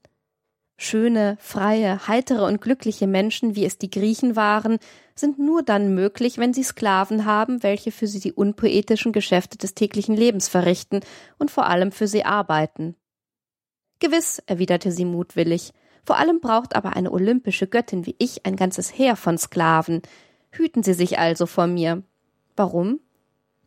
Schöne, 0.76 1.36
freie, 1.38 2.08
heitere 2.08 2.46
und 2.46 2.60
glückliche 2.60 3.06
Menschen, 3.06 3.54
wie 3.54 3.64
es 3.64 3.78
die 3.78 3.90
Griechen 3.90 4.36
waren, 4.36 4.78
sind 5.14 5.38
nur 5.38 5.62
dann 5.62 5.94
möglich, 5.94 6.38
wenn 6.38 6.52
sie 6.52 6.64
Sklaven 6.64 7.24
haben, 7.24 7.62
welche 7.62 7.92
für 7.92 8.06
sie 8.06 8.20
die 8.20 8.32
unpoetischen 8.32 9.12
Geschäfte 9.12 9.58
des 9.58 9.74
täglichen 9.74 10.16
Lebens 10.16 10.48
verrichten 10.48 11.00
und 11.38 11.50
vor 11.50 11.66
allem 11.66 11.92
für 11.92 12.08
sie 12.08 12.24
arbeiten. 12.24 12.96
Gewiss, 14.00 14.42
erwiderte 14.46 14.90
sie 14.90 15.04
mutwillig, 15.04 15.72
vor 16.04 16.18
allem 16.18 16.40
braucht 16.40 16.76
aber 16.76 16.96
eine 16.96 17.12
olympische 17.12 17.66
Göttin 17.66 18.06
wie 18.06 18.16
ich 18.18 18.44
ein 18.44 18.56
ganzes 18.56 18.96
Heer 18.96 19.16
von 19.16 19.38
Sklaven. 19.38 20.02
Hüten 20.50 20.82
Sie 20.82 20.94
sich 20.94 21.18
also 21.18 21.46
vor 21.46 21.66
mir. 21.66 22.02
Warum? 22.56 23.00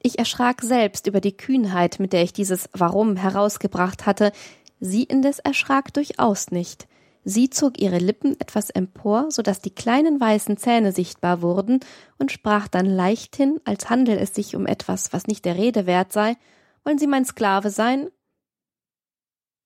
Ich 0.02 0.20
erschrak 0.20 0.62
selbst 0.62 1.08
über 1.08 1.20
die 1.20 1.36
Kühnheit, 1.36 2.00
mit 2.00 2.14
der 2.14 2.22
ich 2.22 2.34
dieses 2.34 2.70
Warum 2.74 3.16
herausgebracht 3.16 4.06
hatte, 4.06 4.32
sie 4.80 5.04
indes 5.04 5.40
erschrak 5.40 5.94
durchaus 5.94 6.52
nicht. 6.52 6.88
Sie 7.24 7.50
zog 7.50 7.80
ihre 7.80 7.98
Lippen 7.98 8.40
etwas 8.40 8.70
empor, 8.70 9.28
so 9.30 9.42
dass 9.42 9.62
die 9.62 9.74
kleinen 9.74 10.20
weißen 10.20 10.58
Zähne 10.58 10.92
sichtbar 10.92 11.42
wurden, 11.42 11.80
und 12.18 12.32
sprach 12.32 12.68
dann 12.68 12.86
leichthin, 12.86 13.60
als 13.66 13.90
handel 13.90 14.18
es 14.18 14.34
sich 14.34 14.56
um 14.56 14.66
etwas, 14.66 15.14
was 15.14 15.28
nicht 15.28 15.46
der 15.46 15.56
Rede 15.56 15.86
wert 15.86 16.14
sei, 16.14 16.36
wollen 16.84 16.98
Sie 16.98 17.08
mein 17.08 17.26
Sklave 17.26 17.70
sein? 17.70 18.10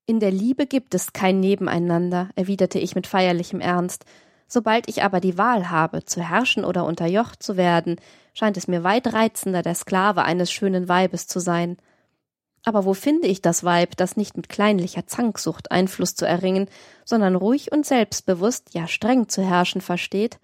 In 0.08 0.20
der 0.20 0.31
Liebe 0.31 0.65
gibt 0.65 0.96
es 0.96 1.13
kein 1.13 1.39
Nebeneinander, 1.39 2.29
erwiderte 2.36 2.79
ich 2.79 2.96
mit 2.96 3.05
feierlichem 3.08 3.62
Ernst. 3.62 4.05
Sobald 4.48 4.89
ich 4.89 5.03
aber 5.03 5.20
die 5.20 5.38
Wahl 5.38 5.70
habe, 5.70 6.03
zu 6.03 6.22
herrschen 6.22 6.65
oder 6.65 6.84
unterjocht 6.86 7.41
zu 7.41 7.55
werden, 7.55 7.98
scheint 8.34 8.58
es 8.58 8.67
mir 8.67 8.84
weit 8.84 9.13
reizender, 9.13 9.62
der 9.62 9.75
Sklave 9.75 10.24
eines 10.24 10.51
schönen 10.51 10.89
Weibes 10.89 11.27
zu 11.27 11.39
sein. 11.39 11.77
Aber 12.63 12.85
wo 12.85 12.93
finde 12.93 13.27
ich 13.27 13.41
das 13.41 13.63
Weib, 13.63 13.97
das 13.97 14.17
nicht 14.17 14.37
mit 14.37 14.49
kleinlicher 14.49 15.07
Zanksucht 15.07 15.71
Einfluss 15.71 16.15
zu 16.15 16.25
erringen, 16.25 16.69
sondern 17.05 17.35
ruhig 17.35 17.71
und 17.71 17.85
selbstbewusst, 17.85 18.73
ja 18.73 18.87
streng 18.87 19.29
zu 19.29 19.41
herrschen 19.41 19.81
versteht? 19.81 20.39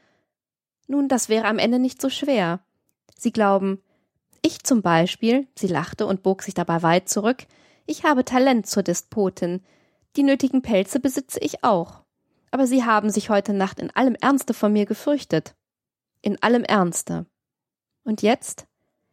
Nun, 0.88 1.08
das 1.08 1.30
wäre 1.30 1.46
am 1.46 1.60
Ende 1.60 1.80
nicht 1.80 2.02
so 2.02 2.10
schwer. 2.10 2.62
Sie 3.16 3.32
glauben, 3.32 3.82
ich 4.42 4.64
zum 4.64 4.82
Beispiel, 4.82 5.48
sie 5.56 5.68
lachte 5.68 6.06
und 6.06 6.24
bog 6.24 6.42
sich 6.42 6.54
dabei 6.54 6.82
weit 6.82 7.10
zurück, 7.10 7.46
ich 7.86 8.04
habe 8.04 8.26
Talent 8.26 8.68
zur 8.68 8.84
Despotin, 8.84 9.62
die 10.16 10.24
nötigen 10.24 10.62
Pelze 10.62 11.00
besitze 11.00 11.40
ich 11.40 11.64
auch. 11.64 12.02
Aber 12.52 12.66
Sie 12.66 12.84
haben 12.84 13.10
sich 13.10 13.30
heute 13.30 13.54
Nacht 13.54 13.80
in 13.80 13.92
allem 13.92 14.16
Ernste 14.16 14.54
vor 14.54 14.70
mir 14.70 14.86
gefürchtet. 14.86 15.56
In 16.22 16.42
allem 16.42 16.64
Ernste. 16.64 17.26
Und 18.04 18.22
jetzt? 18.22 18.66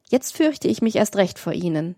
Jetzt 0.09 0.37
fürchte 0.37 0.69
ich 0.69 0.83
mich 0.83 0.97
erst 0.97 1.17
recht 1.17 1.39
vor 1.39 1.53
Ihnen. 1.53 1.97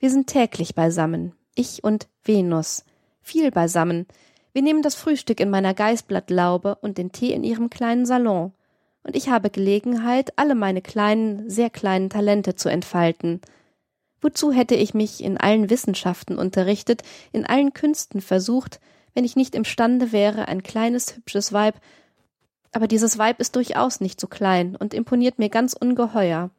Wir 0.00 0.10
sind 0.10 0.28
täglich 0.28 0.76
beisammen, 0.76 1.34
ich 1.56 1.82
und 1.82 2.06
Venus, 2.22 2.84
viel 3.20 3.50
beisammen. 3.50 4.06
Wir 4.52 4.62
nehmen 4.62 4.82
das 4.82 4.94
Frühstück 4.94 5.40
in 5.40 5.50
meiner 5.50 5.74
Geißblattlaube 5.74 6.76
und 6.76 6.98
den 6.98 7.10
Tee 7.10 7.32
in 7.32 7.42
ihrem 7.42 7.68
kleinen 7.68 8.06
Salon. 8.06 8.52
Und 9.02 9.16
ich 9.16 9.28
habe 9.28 9.50
Gelegenheit, 9.50 10.32
alle 10.36 10.54
meine 10.54 10.82
kleinen, 10.82 11.50
sehr 11.50 11.68
kleinen 11.68 12.10
Talente 12.10 12.54
zu 12.54 12.68
entfalten. 12.68 13.40
Wozu 14.20 14.52
hätte 14.52 14.76
ich 14.76 14.94
mich 14.94 15.22
in 15.22 15.36
allen 15.36 15.68
Wissenschaften 15.68 16.38
unterrichtet, 16.38 17.02
in 17.32 17.44
allen 17.44 17.72
Künsten 17.72 18.20
versucht, 18.20 18.80
wenn 19.14 19.24
ich 19.24 19.34
nicht 19.34 19.56
imstande 19.56 20.12
wäre, 20.12 20.46
ein 20.46 20.62
kleines, 20.62 21.16
hübsches 21.16 21.52
Weib, 21.52 21.80
aber 22.70 22.86
dieses 22.86 23.18
Weib 23.18 23.40
ist 23.40 23.56
durchaus 23.56 24.00
nicht 24.00 24.20
so 24.20 24.28
klein 24.28 24.76
und 24.76 24.94
imponiert 24.94 25.40
mir 25.40 25.48
ganz 25.48 25.72
ungeheuer. 25.72 26.50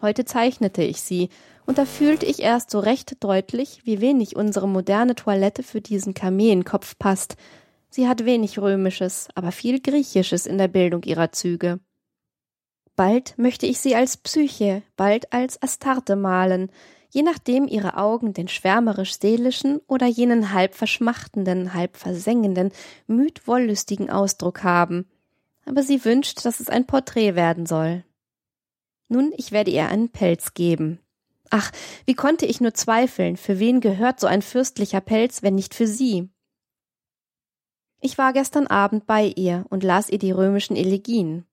Heute 0.00 0.24
zeichnete 0.24 0.82
ich 0.82 1.02
sie, 1.02 1.28
und 1.66 1.78
da 1.78 1.84
fühlte 1.84 2.26
ich 2.26 2.40
erst 2.40 2.70
so 2.70 2.78
recht 2.78 3.22
deutlich, 3.22 3.80
wie 3.84 4.00
wenig 4.00 4.36
unsere 4.36 4.68
moderne 4.68 5.14
Toilette 5.14 5.62
für 5.62 5.80
diesen 5.80 6.14
Kameenkopf 6.14 6.98
passt. 6.98 7.36
Sie 7.90 8.08
hat 8.08 8.24
wenig 8.24 8.58
Römisches, 8.58 9.28
aber 9.34 9.52
viel 9.52 9.80
Griechisches 9.80 10.46
in 10.46 10.58
der 10.58 10.68
Bildung 10.68 11.02
ihrer 11.04 11.32
Züge. 11.32 11.80
Bald 12.96 13.38
möchte 13.38 13.66
ich 13.66 13.78
sie 13.80 13.94
als 13.94 14.16
Psyche, 14.16 14.82
bald 14.96 15.32
als 15.32 15.60
Astarte 15.62 16.16
malen, 16.16 16.70
je 17.10 17.22
nachdem 17.22 17.66
ihre 17.66 17.96
Augen 17.96 18.34
den 18.34 18.48
schwärmerisch-seelischen 18.48 19.80
oder 19.86 20.06
jenen 20.06 20.52
halb 20.52 20.74
verschmachtenden, 20.74 21.74
halb 21.74 21.96
versengenden, 21.96 22.72
müd-wollüstigen 23.06 24.10
Ausdruck 24.10 24.62
haben. 24.64 25.06
Aber 25.64 25.82
sie 25.82 26.04
wünscht, 26.04 26.44
dass 26.44 26.60
es 26.60 26.68
ein 26.68 26.86
Porträt 26.86 27.36
werden 27.36 27.66
soll. 27.66 28.04
Nun, 29.08 29.32
ich 29.36 29.52
werde 29.52 29.70
ihr 29.70 29.88
einen 29.88 30.10
Pelz 30.10 30.54
geben. 30.54 30.98
Ach, 31.50 31.70
wie 32.06 32.14
konnte 32.14 32.46
ich 32.46 32.60
nur 32.60 32.74
zweifeln, 32.74 33.36
für 33.36 33.58
wen 33.58 33.80
gehört 33.80 34.20
so 34.20 34.26
ein 34.26 34.42
fürstlicher 34.42 35.00
Pelz, 35.00 35.42
wenn 35.42 35.54
nicht 35.54 35.74
für 35.74 35.86
sie? 35.86 36.28
Ich 38.00 38.18
war 38.18 38.32
gestern 38.32 38.66
Abend 38.66 39.06
bei 39.06 39.24
ihr 39.24 39.64
und 39.70 39.82
las 39.82 40.10
ihr 40.10 40.18
die 40.18 40.32
römischen 40.32 40.76
Elegien. 40.76 41.46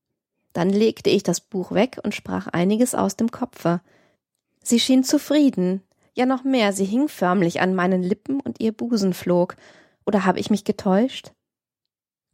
Dann 0.53 0.69
legte 0.69 1.10
ich 1.10 1.24
das 1.24 1.39
Buch 1.39 1.71
weg 1.71 2.00
und 2.03 2.13
sprach 2.13 2.48
einiges 2.48 2.93
aus 2.93 3.15
dem 3.15 3.31
Kopfe. 3.31 3.81
Sie 4.62 4.79
schien 4.79 5.03
zufrieden, 5.03 5.81
ja 6.13 6.25
noch 6.25 6.43
mehr, 6.43 6.74
sie 6.74 6.86
hing 6.86 7.07
förmlich 7.07 7.62
an 7.62 7.74
meinen 7.74 8.03
Lippen 8.03 8.41
und 8.41 8.60
ihr 8.60 8.74
Busen 8.74 9.13
flog. 9.13 9.55
Oder 10.05 10.25
habe 10.25 10.39
ich 10.39 10.50
mich 10.50 10.65
getäuscht? 10.65 11.31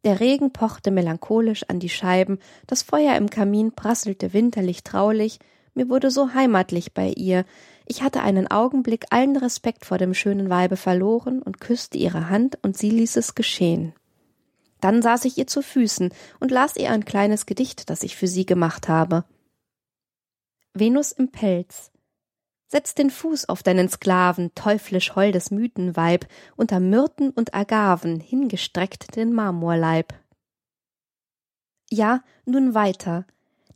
Der 0.04 0.20
Regen 0.20 0.52
pochte 0.52 0.90
melancholisch 0.90 1.64
an 1.68 1.80
die 1.80 1.90
Scheiben, 1.90 2.40
das 2.66 2.82
Feuer 2.82 3.16
im 3.16 3.30
Kamin 3.30 3.74
prasselte 3.74 4.34
winterlich 4.34 4.84
traulich, 4.84 5.40
mir 5.78 5.90
wurde 5.90 6.10
so 6.10 6.34
heimatlich 6.34 6.94
bei 6.94 7.10
ihr, 7.10 7.46
ich 7.86 8.02
hatte 8.02 8.22
einen 8.22 8.48
Augenblick 8.48 9.06
allen 9.12 9.38
Respekt 9.38 9.86
vor 9.86 10.00
dem 10.00 10.16
schönen 10.16 10.50
Weibe 10.50 10.76
verloren 10.76 11.42
und 11.42 11.62
küsste 11.62 12.00
ihre 12.00 12.30
Hand, 12.30 12.58
und 12.64 12.76
sie 12.76 12.90
ließ 12.90 13.16
es 13.16 13.36
geschehen. 13.36 13.94
Dann 14.82 15.04
saß 15.04 15.26
ich 15.26 15.38
ihr 15.38 15.46
zu 15.46 15.62
Füßen 15.62 16.12
und 16.40 16.52
las 16.52 16.78
ihr 16.78 16.92
ein 16.92 17.06
kleines 17.06 17.46
Gedicht, 17.46 17.92
das 17.92 18.02
ich 18.02 18.18
für 18.18 18.28
sie 18.28 18.46
gemacht 18.46 18.90
habe. 18.90 19.24
Venus 20.74 21.12
im 21.12 21.30
Pelz. 21.30 21.92
Setz 22.68 22.96
den 22.96 23.12
Fuß 23.12 23.48
auf 23.48 23.62
deinen 23.62 23.88
Sklaven, 23.88 24.54
teuflisch 24.56 25.16
holdes 25.16 25.52
Mythenweib, 25.52 26.28
unter 26.56 26.80
Myrten 26.80 27.30
und 27.30 27.54
Agaven 27.54 28.20
hingestreckt 28.20 29.16
den 29.16 29.32
Marmorleib. 29.32 30.14
Ja, 31.90 32.24
nun 32.46 32.74
weiter. 32.74 33.26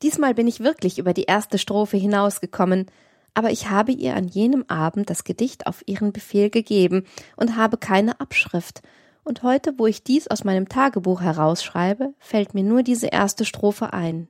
Diesmal 0.01 0.33
bin 0.33 0.47
ich 0.47 0.59
wirklich 0.61 0.97
über 0.97 1.13
die 1.13 1.23
erste 1.23 1.57
Strophe 1.57 1.97
hinausgekommen, 1.97 2.87
aber 3.33 3.51
ich 3.51 3.69
habe 3.69 3.91
ihr 3.91 4.15
an 4.15 4.27
jenem 4.27 4.65
Abend 4.67 5.09
das 5.09 5.23
Gedicht 5.23 5.67
auf 5.67 5.83
ihren 5.85 6.11
Befehl 6.11 6.49
gegeben 6.49 7.05
und 7.35 7.55
habe 7.55 7.77
keine 7.77 8.19
Abschrift, 8.19 8.81
und 9.23 9.43
heute, 9.43 9.77
wo 9.77 9.85
ich 9.85 10.03
dies 10.03 10.27
aus 10.27 10.43
meinem 10.43 10.67
Tagebuch 10.67 11.21
herausschreibe, 11.21 12.15
fällt 12.17 12.55
mir 12.55 12.63
nur 12.63 12.81
diese 12.81 13.05
erste 13.05 13.45
Strophe 13.45 13.93
ein. 13.93 14.27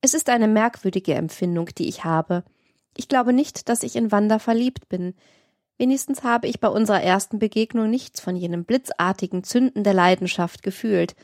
Es 0.00 0.14
ist 0.14 0.28
eine 0.28 0.46
merkwürdige 0.46 1.14
Empfindung, 1.14 1.66
die 1.76 1.88
ich 1.88 2.04
habe, 2.04 2.44
ich 2.96 3.08
glaube 3.08 3.32
nicht, 3.32 3.68
dass 3.68 3.82
ich 3.82 3.96
in 3.96 4.12
Wanda 4.12 4.38
verliebt 4.38 4.88
bin. 4.88 5.14
Wenigstens 5.78 6.22
habe 6.22 6.48
ich 6.48 6.60
bei 6.60 6.68
unserer 6.68 7.02
ersten 7.02 7.38
Begegnung 7.38 7.88
nichts 7.88 8.20
von 8.20 8.36
jenem 8.36 8.64
blitzartigen 8.64 9.44
Zünden 9.44 9.84
der 9.84 9.94
Leidenschaft 9.94 10.62
gefühlt. 10.62 11.14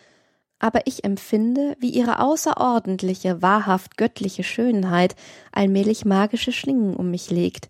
Aber 0.58 0.86
ich 0.86 1.04
empfinde, 1.04 1.76
wie 1.80 1.90
ihre 1.90 2.20
außerordentliche, 2.20 3.42
wahrhaft 3.42 3.96
göttliche 3.96 4.42
Schönheit 4.42 5.14
allmählich 5.52 6.04
magische 6.04 6.52
Schlingen 6.52 6.96
um 6.96 7.10
mich 7.10 7.30
legt. 7.30 7.68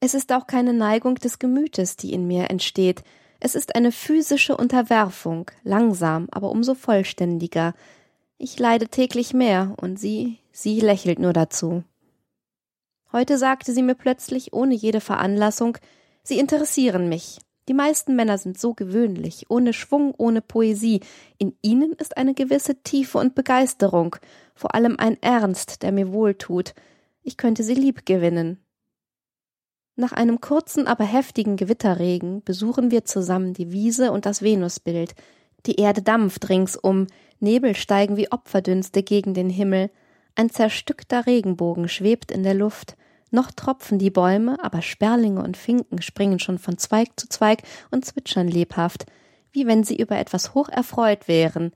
Es 0.00 0.14
ist 0.14 0.32
auch 0.32 0.46
keine 0.46 0.72
Neigung 0.72 1.16
des 1.16 1.38
Gemütes, 1.38 1.96
die 1.96 2.12
in 2.12 2.26
mir 2.26 2.50
entsteht, 2.50 3.02
es 3.44 3.56
ist 3.56 3.74
eine 3.74 3.90
physische 3.90 4.56
Unterwerfung, 4.56 5.50
langsam, 5.64 6.28
aber 6.30 6.52
umso 6.52 6.74
vollständiger. 6.74 7.74
Ich 8.38 8.56
leide 8.56 8.86
täglich 8.86 9.34
mehr, 9.34 9.74
und 9.80 9.98
sie, 9.98 10.38
sie 10.52 10.78
lächelt 10.78 11.18
nur 11.18 11.32
dazu. 11.32 11.82
Heute 13.10 13.38
sagte 13.38 13.72
sie 13.72 13.82
mir 13.82 13.96
plötzlich, 13.96 14.52
ohne 14.52 14.74
jede 14.74 15.00
Veranlassung, 15.00 15.76
Sie 16.24 16.38
interessieren 16.38 17.08
mich. 17.08 17.38
Die 17.72 17.76
meisten 17.76 18.16
Männer 18.16 18.36
sind 18.36 18.60
so 18.60 18.74
gewöhnlich, 18.74 19.46
ohne 19.48 19.72
Schwung, 19.72 20.12
ohne 20.18 20.42
Poesie. 20.42 21.00
In 21.38 21.56
ihnen 21.62 21.94
ist 21.94 22.18
eine 22.18 22.34
gewisse 22.34 22.82
Tiefe 22.82 23.16
und 23.16 23.34
Begeisterung, 23.34 24.14
vor 24.54 24.74
allem 24.74 24.96
ein 24.98 25.16
Ernst, 25.22 25.82
der 25.82 25.90
mir 25.90 26.12
wohltut. 26.12 26.74
Ich 27.22 27.38
könnte 27.38 27.62
sie 27.62 27.72
lieb 27.72 28.04
gewinnen. 28.04 28.62
Nach 29.96 30.12
einem 30.12 30.42
kurzen, 30.42 30.86
aber 30.86 31.04
heftigen 31.04 31.56
Gewitterregen 31.56 32.42
besuchen 32.42 32.90
wir 32.90 33.06
zusammen 33.06 33.54
die 33.54 33.72
Wiese 33.72 34.12
und 34.12 34.26
das 34.26 34.42
Venusbild. 34.42 35.14
Die 35.64 35.76
Erde 35.76 36.02
dampft 36.02 36.50
ringsum, 36.50 37.06
Nebel 37.40 37.74
steigen 37.74 38.18
wie 38.18 38.30
Opferdünste 38.30 39.02
gegen 39.02 39.32
den 39.32 39.48
Himmel, 39.48 39.90
ein 40.34 40.50
zerstückter 40.50 41.24
Regenbogen 41.24 41.88
schwebt 41.88 42.32
in 42.32 42.42
der 42.42 42.52
Luft, 42.52 42.98
noch 43.32 43.50
tropfen 43.50 43.98
die 43.98 44.10
Bäume, 44.10 44.62
aber 44.62 44.82
Sperlinge 44.82 45.42
und 45.42 45.56
Finken 45.56 46.02
springen 46.02 46.38
schon 46.38 46.58
von 46.58 46.78
Zweig 46.78 47.08
zu 47.16 47.28
Zweig 47.28 47.62
und 47.90 48.04
zwitschern 48.04 48.48
lebhaft, 48.48 49.06
wie 49.52 49.66
wenn 49.66 49.84
sie 49.84 49.96
über 49.96 50.18
etwas 50.18 50.54
hoch 50.54 50.68
erfreut 50.68 51.28
wären, 51.28 51.72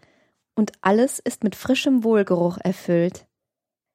und 0.54 0.72
alles 0.80 1.18
ist 1.18 1.44
mit 1.44 1.54
frischem 1.54 2.02
Wohlgeruch 2.02 2.58
erfüllt. 2.58 3.26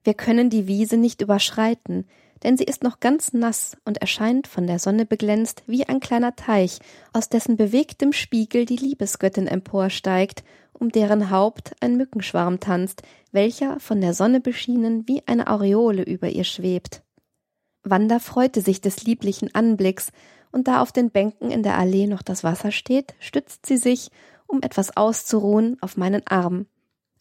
Wir 0.03 0.13
können 0.13 0.49
die 0.49 0.67
Wiese 0.67 0.97
nicht 0.97 1.21
überschreiten, 1.21 2.05
denn 2.43 2.57
sie 2.57 2.63
ist 2.63 2.83
noch 2.83 2.99
ganz 2.99 3.33
nass 3.33 3.77
und 3.85 3.99
erscheint 3.99 4.47
von 4.47 4.65
der 4.65 4.79
Sonne 4.79 5.05
beglänzt 5.05 5.63
wie 5.67 5.85
ein 5.85 5.99
kleiner 5.99 6.35
Teich, 6.35 6.79
aus 7.13 7.29
dessen 7.29 7.57
bewegtem 7.57 8.13
Spiegel 8.13 8.65
die 8.65 8.77
Liebesgöttin 8.77 9.47
emporsteigt, 9.47 10.43
um 10.73 10.89
deren 10.89 11.29
Haupt 11.29 11.73
ein 11.81 11.97
Mückenschwarm 11.97 12.59
tanzt, 12.59 13.03
welcher 13.31 13.79
von 13.79 14.01
der 14.01 14.13
Sonne 14.13 14.39
beschienen 14.39 15.07
wie 15.07 15.21
eine 15.27 15.47
Aureole 15.47 16.03
über 16.03 16.29
ihr 16.29 16.43
schwebt. 16.43 17.03
Wanda 17.83 18.19
freute 18.19 18.61
sich 18.61 18.81
des 18.81 19.03
lieblichen 19.03 19.53
Anblicks, 19.53 20.11
und 20.53 20.67
da 20.67 20.81
auf 20.81 20.91
den 20.91 21.11
Bänken 21.11 21.49
in 21.49 21.63
der 21.63 21.77
Allee 21.77 22.07
noch 22.07 22.21
das 22.21 22.43
Wasser 22.43 22.71
steht, 22.71 23.15
stützt 23.19 23.65
sie 23.65 23.77
sich, 23.77 24.09
um 24.47 24.61
etwas 24.61 24.97
auszuruhen, 24.97 25.77
auf 25.79 25.95
meinen 25.95 26.27
Arm, 26.27 26.65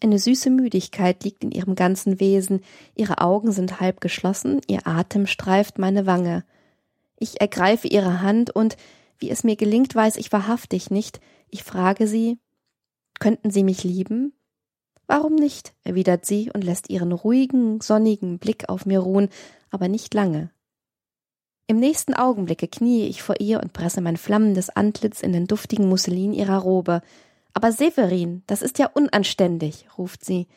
eine 0.03 0.19
süße 0.19 0.49
Müdigkeit 0.49 1.25
liegt 1.25 1.45
in 1.45 1.51
ihrem 1.51 1.75
ganzen 1.75 2.21
Wesen, 2.21 2.63
ihre 2.95 3.19
Augen 3.19 3.53
sind 3.53 3.81
halb 3.81 4.01
geschlossen, 4.01 4.61
ihr 4.67 4.87
Atem 4.87 5.27
streift 5.27 5.79
meine 5.79 6.07
Wange. 6.07 6.45
Ich 7.19 7.41
ergreife 7.41 7.87
ihre 7.87 8.23
Hand 8.23 8.51
und, 8.51 8.79
wie 9.19 9.29
es 9.29 9.45
mir 9.45 9.57
gelingt, 9.57 9.95
weiß 9.95 10.17
ich 10.17 10.33
wahrhaftig 10.33 10.91
nicht. 10.91 11.21
Ich 11.51 11.65
frage 11.65 12.07
sie, 12.07 12.39
könnten 13.19 13.51
Sie 13.51 13.63
mich 13.63 13.85
lieben? 13.85 14.33
Warum 15.07 15.35
nicht? 15.35 15.75
erwidert 15.85 16.25
sie 16.25 16.51
und 16.55 16.65
lässt 16.65 16.89
ihren 16.89 17.13
ruhigen, 17.13 17.81
sonnigen 17.83 18.39
Blick 18.39 18.71
auf 18.71 18.87
mir 18.87 19.01
ruhen, 19.01 19.29
aber 19.71 19.89
nicht 19.89 20.15
lange. 20.15 20.51
Im 21.67 21.79
nächsten 21.79 22.15
Augenblicke 22.15 22.67
kniee 22.67 23.07
ich 23.07 23.23
vor 23.23 23.37
ihr 23.39 23.61
und 23.61 23.73
presse 23.73 24.01
mein 24.01 24.17
flammendes 24.17 24.71
Antlitz 24.71 25.21
in 25.21 25.33
den 25.33 25.47
duftigen 25.47 25.89
Musselin 25.89 26.33
ihrer 26.33 26.59
Robe. 26.59 27.01
Aber 27.53 27.71
Severin, 27.71 28.43
das 28.49 28.63
ist 28.63 28.79
ja 28.79 28.91
unanständig, 28.93 29.87
ruft 29.97 30.25
sie. 30.25 30.49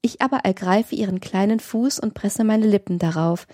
Ich 0.00 0.22
aber 0.22 0.38
ergreife 0.38 0.94
ihren 0.94 1.20
kleinen 1.20 1.60
Fuß 1.60 2.00
und 2.00 2.14
presse 2.14 2.44
meine 2.44 2.66
Lippen 2.66 2.98
darauf. 2.98 3.46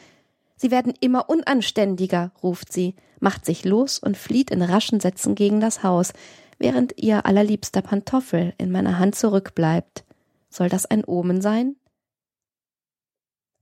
Sie 0.56 0.70
werden 0.70 0.94
immer 1.00 1.28
unanständiger, 1.28 2.32
ruft 2.42 2.72
sie, 2.72 2.94
macht 3.18 3.44
sich 3.44 3.64
los 3.64 3.98
und 3.98 4.16
flieht 4.16 4.50
in 4.50 4.62
raschen 4.62 5.00
Sätzen 5.00 5.34
gegen 5.34 5.60
das 5.60 5.82
Haus, 5.82 6.12
während 6.58 7.02
ihr 7.02 7.26
allerliebster 7.26 7.82
Pantoffel 7.82 8.54
in 8.58 8.70
meiner 8.70 8.98
Hand 8.98 9.16
zurückbleibt. 9.16 10.04
Soll 10.48 10.68
das 10.68 10.86
ein 10.86 11.04
Omen 11.04 11.40
sein? 11.40 11.74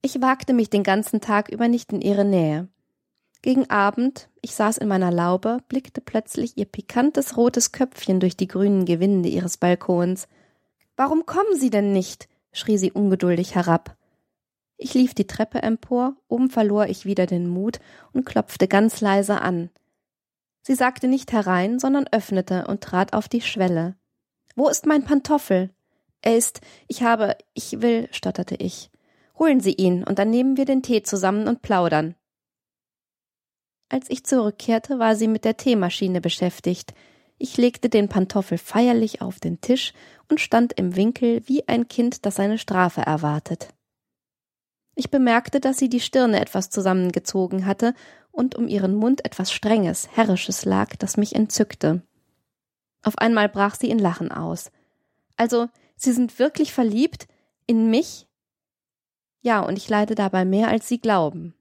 Ich 0.04 0.20
wagte 0.20 0.52
mich 0.52 0.68
den 0.68 0.82
ganzen 0.82 1.20
Tag 1.20 1.48
über 1.48 1.68
nicht 1.68 1.92
in 1.92 2.00
ihre 2.00 2.24
Nähe. 2.24 2.68
Gegen 3.40 3.70
Abend, 3.70 4.28
ich 4.40 4.54
saß 4.54 4.78
in 4.78 4.88
meiner 4.88 5.10
Laube, 5.10 5.58
blickte 5.68 6.00
plötzlich 6.00 6.56
ihr 6.56 6.64
pikantes 6.64 7.36
rotes 7.36 7.72
Köpfchen 7.72 8.20
durch 8.20 8.36
die 8.36 8.48
grünen 8.48 8.84
Gewinde 8.84 9.28
ihres 9.28 9.56
Balkons. 9.56 10.28
Warum 10.96 11.26
kommen 11.26 11.58
Sie 11.58 11.70
denn 11.70 11.92
nicht? 11.92 12.28
schrie 12.52 12.78
sie 12.78 12.92
ungeduldig 12.92 13.54
herab. 13.54 13.96
Ich 14.76 14.94
lief 14.94 15.14
die 15.14 15.26
Treppe 15.26 15.62
empor, 15.62 16.16
oben 16.28 16.50
verlor 16.50 16.86
ich 16.86 17.04
wieder 17.06 17.26
den 17.26 17.48
Mut 17.48 17.78
und 18.12 18.26
klopfte 18.26 18.68
ganz 18.68 19.00
leise 19.00 19.40
an. 19.40 19.70
Sie 20.62 20.74
sagte 20.74 21.08
nicht 21.08 21.32
herein, 21.32 21.78
sondern 21.78 22.06
öffnete 22.12 22.66
und 22.66 22.82
trat 22.82 23.14
auf 23.14 23.28
die 23.28 23.40
Schwelle. 23.40 23.96
Wo 24.54 24.68
ist 24.68 24.86
mein 24.86 25.04
Pantoffel? 25.04 25.70
Er 26.20 26.36
ist, 26.36 26.60
ich 26.86 27.02
habe, 27.02 27.36
ich 27.54 27.80
will, 27.80 28.08
stotterte 28.12 28.54
ich. 28.56 28.91
Holen 29.42 29.58
Sie 29.58 29.74
ihn, 29.74 30.04
und 30.04 30.20
dann 30.20 30.30
nehmen 30.30 30.56
wir 30.56 30.66
den 30.66 30.84
Tee 30.84 31.02
zusammen 31.02 31.48
und 31.48 31.62
plaudern. 31.62 32.14
Als 33.88 34.08
ich 34.08 34.22
zurückkehrte, 34.22 35.00
war 35.00 35.16
sie 35.16 35.26
mit 35.26 35.44
der 35.44 35.56
Teemaschine 35.56 36.20
beschäftigt. 36.20 36.94
Ich 37.38 37.56
legte 37.56 37.88
den 37.88 38.08
Pantoffel 38.08 38.56
feierlich 38.56 39.20
auf 39.20 39.40
den 39.40 39.60
Tisch 39.60 39.94
und 40.28 40.38
stand 40.38 40.74
im 40.74 40.94
Winkel 40.94 41.42
wie 41.48 41.66
ein 41.66 41.88
Kind, 41.88 42.24
das 42.24 42.36
seine 42.36 42.56
Strafe 42.56 43.00
erwartet. 43.00 43.70
Ich 44.94 45.10
bemerkte, 45.10 45.58
dass 45.58 45.76
sie 45.76 45.88
die 45.88 45.98
Stirne 45.98 46.40
etwas 46.40 46.70
zusammengezogen 46.70 47.66
hatte 47.66 47.94
und 48.30 48.54
um 48.54 48.68
ihren 48.68 48.94
Mund 48.94 49.24
etwas 49.24 49.50
Strenges, 49.50 50.08
Herrisches 50.12 50.64
lag, 50.64 50.94
das 51.00 51.16
mich 51.16 51.34
entzückte. 51.34 52.02
Auf 53.02 53.18
einmal 53.18 53.48
brach 53.48 53.74
sie 53.74 53.90
in 53.90 53.98
Lachen 53.98 54.30
aus. 54.30 54.70
Also, 55.36 55.66
Sie 55.96 56.12
sind 56.12 56.38
wirklich 56.38 56.72
verliebt? 56.72 57.26
In 57.66 57.90
mich? 57.90 58.28
Ja, 59.42 59.60
und 59.60 59.76
ich 59.76 59.88
leide 59.88 60.14
dabei 60.14 60.44
mehr, 60.44 60.68
als 60.68 60.88
Sie 60.88 60.98
glauben. 60.98 61.54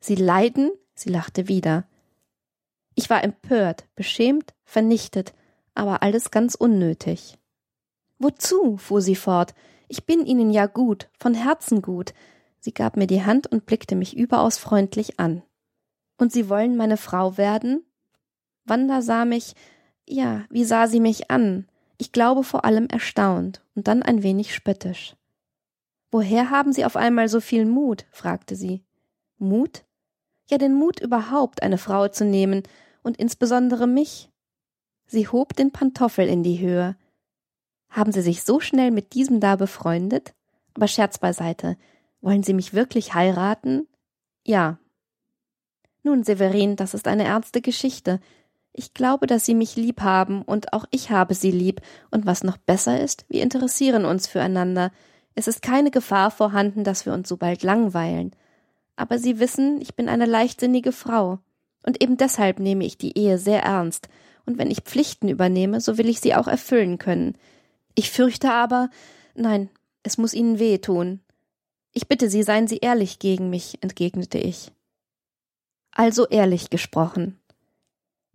Sie 0.00 0.14
leiden? 0.14 0.70
Sie 0.94 1.10
lachte 1.10 1.48
wieder. 1.48 1.84
Ich 2.94 3.10
war 3.10 3.22
empört, 3.22 3.84
beschämt, 3.94 4.54
vernichtet, 4.64 5.34
aber 5.74 6.02
alles 6.02 6.30
ganz 6.30 6.54
unnötig. 6.54 7.36
Wozu? 8.18 8.78
fuhr 8.78 9.02
sie 9.02 9.16
fort. 9.16 9.54
Ich 9.88 10.06
bin 10.06 10.24
Ihnen 10.24 10.50
ja 10.50 10.66
gut, 10.66 11.08
von 11.18 11.34
Herzen 11.34 11.82
gut. 11.82 12.14
Sie 12.60 12.72
gab 12.72 12.96
mir 12.96 13.06
die 13.06 13.24
Hand 13.24 13.46
und 13.46 13.66
blickte 13.66 13.94
mich 13.94 14.16
überaus 14.16 14.56
freundlich 14.56 15.20
an. 15.20 15.42
Und 16.16 16.32
Sie 16.32 16.48
wollen 16.48 16.76
meine 16.76 16.96
Frau 16.96 17.36
werden? 17.36 17.84
Wanda 18.64 19.02
sah 19.02 19.24
mich, 19.24 19.54
ja, 20.08 20.44
wie 20.50 20.64
sah 20.64 20.86
sie 20.86 21.00
mich 21.00 21.30
an? 21.30 21.68
Ich 21.98 22.12
glaube 22.12 22.42
vor 22.42 22.64
allem 22.64 22.86
erstaunt 22.86 23.62
und 23.74 23.88
dann 23.88 24.02
ein 24.02 24.22
wenig 24.22 24.54
spöttisch. 24.54 25.16
Woher 26.10 26.50
haben 26.50 26.72
Sie 26.72 26.84
auf 26.84 26.96
einmal 26.96 27.28
so 27.28 27.40
viel 27.40 27.66
Mut? 27.66 28.06
fragte 28.10 28.56
sie. 28.56 28.84
Mut? 29.38 29.84
ja 30.48 30.58
den 30.58 30.74
Mut 30.74 31.00
überhaupt, 31.00 31.62
eine 31.62 31.78
Frau 31.78 32.08
zu 32.08 32.24
nehmen, 32.24 32.62
und 33.02 33.16
insbesondere 33.18 33.86
mich. 33.86 34.30
Sie 35.06 35.28
hob 35.28 35.54
den 35.54 35.70
Pantoffel 35.70 36.26
in 36.26 36.42
die 36.42 36.58
Höhe. 36.58 36.96
Haben 37.88 38.10
Sie 38.10 38.22
sich 38.22 38.42
so 38.42 38.58
schnell 38.58 38.90
mit 38.90 39.14
diesem 39.14 39.38
da 39.38 39.56
befreundet? 39.56 40.34
Aber 40.74 40.88
Scherz 40.88 41.18
beiseite. 41.18 41.76
Wollen 42.20 42.42
Sie 42.42 42.52
mich 42.52 42.74
wirklich 42.74 43.14
heiraten? 43.14 43.86
Ja. 44.44 44.78
Nun, 46.02 46.24
Severin, 46.24 46.74
das 46.74 46.94
ist 46.94 47.06
eine 47.06 47.24
ernste 47.24 47.60
Geschichte. 47.60 48.20
Ich 48.72 48.92
glaube, 48.92 49.26
dass 49.26 49.46
Sie 49.46 49.54
mich 49.54 49.76
lieb 49.76 50.00
haben, 50.00 50.42
und 50.42 50.72
auch 50.72 50.84
ich 50.90 51.10
habe 51.10 51.34
Sie 51.34 51.52
lieb, 51.52 51.80
und 52.10 52.26
was 52.26 52.42
noch 52.42 52.56
besser 52.56 53.00
ist, 53.00 53.24
wir 53.28 53.42
interessieren 53.42 54.04
uns 54.04 54.26
füreinander. 54.26 54.90
Es 55.36 55.46
ist 55.46 55.62
keine 55.62 55.92
Gefahr 55.92 56.32
vorhanden, 56.32 56.82
dass 56.82 57.06
wir 57.06 57.12
uns 57.12 57.28
so 57.28 57.36
bald 57.36 57.62
langweilen 57.62 58.34
aber 58.96 59.18
Sie 59.18 59.38
wissen, 59.38 59.80
ich 59.80 59.94
bin 59.94 60.08
eine 60.08 60.26
leichtsinnige 60.26 60.92
Frau, 60.92 61.38
und 61.82 62.02
eben 62.02 62.16
deshalb 62.16 62.58
nehme 62.58 62.84
ich 62.84 62.98
die 62.98 63.16
Ehe 63.16 63.38
sehr 63.38 63.62
ernst, 63.62 64.08
und 64.46 64.58
wenn 64.58 64.70
ich 64.70 64.80
Pflichten 64.80 65.28
übernehme, 65.28 65.80
so 65.80 65.98
will 65.98 66.08
ich 66.08 66.20
sie 66.20 66.34
auch 66.34 66.48
erfüllen 66.48 66.98
können. 66.98 67.36
Ich 67.94 68.10
fürchte 68.10 68.52
aber, 68.52 68.90
nein, 69.34 69.70
es 70.02 70.18
muss 70.18 70.34
Ihnen 70.34 70.58
weh 70.58 70.78
tun. 70.78 71.20
Ich 71.92 72.06
bitte 72.06 72.30
Sie, 72.30 72.42
seien 72.42 72.68
Sie 72.68 72.78
ehrlich 72.78 73.18
gegen 73.18 73.50
mich, 73.50 73.78
entgegnete 73.82 74.38
ich. 74.38 74.70
Also 75.90 76.26
ehrlich 76.28 76.70
gesprochen. 76.70 77.40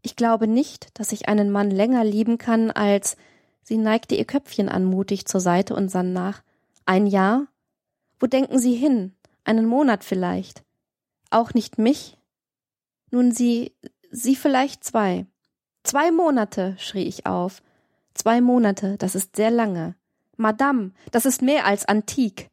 Ich 0.02 0.16
glaube 0.18 0.48
nicht, 0.48 0.90
dass 1.00 1.14
ich 1.14 1.30
einen 1.30 1.50
Mann 1.50 1.72
länger 1.72 2.04
lieben 2.04 2.38
kann 2.38 2.72
als 2.72 3.16
sie 3.64 3.78
neigte 3.78 4.16
ihr 4.16 4.26
Köpfchen 4.26 4.68
anmutig 4.68 5.28
zur 5.28 5.40
Seite 5.40 5.76
und 5.76 5.90
sann 5.90 6.12
nach. 6.12 6.42
Ein 6.86 7.08
Jahr? 7.08 7.48
Wo 8.20 8.28
denken 8.28 8.60
Sie 8.60 8.76
hin? 8.76 9.16
einen 9.44 9.66
Monat 9.66 10.04
vielleicht. 10.04 10.64
Auch 11.30 11.54
nicht 11.54 11.78
mich? 11.78 12.18
Nun 13.12 13.32
sie, 13.32 13.76
sie 14.12 14.36
vielleicht 14.36 14.84
zwei. 14.84 15.26
Zwei 15.84 16.12
Monate, 16.12 16.76
schrie 16.78 17.04
ich 17.04 17.26
auf. 17.26 17.62
Zwei 18.14 18.42
Monate, 18.42 18.98
das 18.98 19.16
ist 19.16 19.36
sehr 19.36 19.52
lange. 19.52 19.96
Madame, 20.38 20.92
das 21.12 21.26
ist 21.26 21.42
mehr 21.42 21.66
als 21.66 21.86
antik. 21.86 22.50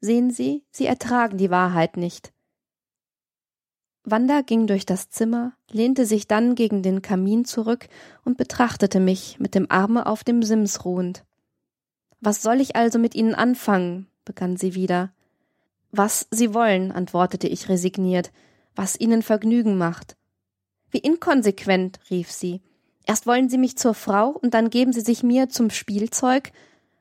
Sehen 0.00 0.30
Sie, 0.30 0.64
Sie 0.70 0.86
ertragen 0.86 1.36
die 1.36 1.50
Wahrheit 1.50 1.96
nicht. 1.96 2.32
Wanda 4.02 4.40
ging 4.40 4.66
durch 4.66 4.86
das 4.86 5.10
Zimmer, 5.10 5.52
lehnte 5.70 6.06
sich 6.06 6.26
dann 6.26 6.54
gegen 6.54 6.82
den 6.82 7.02
Kamin 7.02 7.44
zurück 7.44 7.88
und 8.24 8.38
betrachtete 8.38 8.98
mich 8.98 9.38
mit 9.38 9.54
dem 9.54 9.70
Arme 9.70 10.06
auf 10.06 10.24
dem 10.24 10.42
Sims 10.42 10.86
ruhend. 10.86 11.24
Was 12.20 12.42
soll 12.42 12.60
ich 12.60 12.76
also 12.76 12.98
mit 12.98 13.14
Ihnen 13.14 13.34
anfangen? 13.34 14.06
begann 14.24 14.56
sie 14.56 14.74
wieder. 14.74 15.10
Was 15.90 16.26
Sie 16.30 16.54
wollen, 16.54 16.92
antwortete 16.92 17.48
ich 17.48 17.68
resigniert, 17.68 18.30
was 18.76 19.00
Ihnen 19.00 19.22
Vergnügen 19.22 19.76
macht. 19.76 20.16
Wie 20.90 20.98
inkonsequent, 20.98 21.98
rief 22.10 22.30
sie. 22.30 22.60
Erst 23.06 23.26
wollen 23.26 23.48
Sie 23.48 23.58
mich 23.58 23.76
zur 23.76 23.94
Frau 23.94 24.28
und 24.28 24.54
dann 24.54 24.70
geben 24.70 24.92
Sie 24.92 25.00
sich 25.00 25.22
mir 25.22 25.48
zum 25.48 25.70
Spielzeug. 25.70 26.52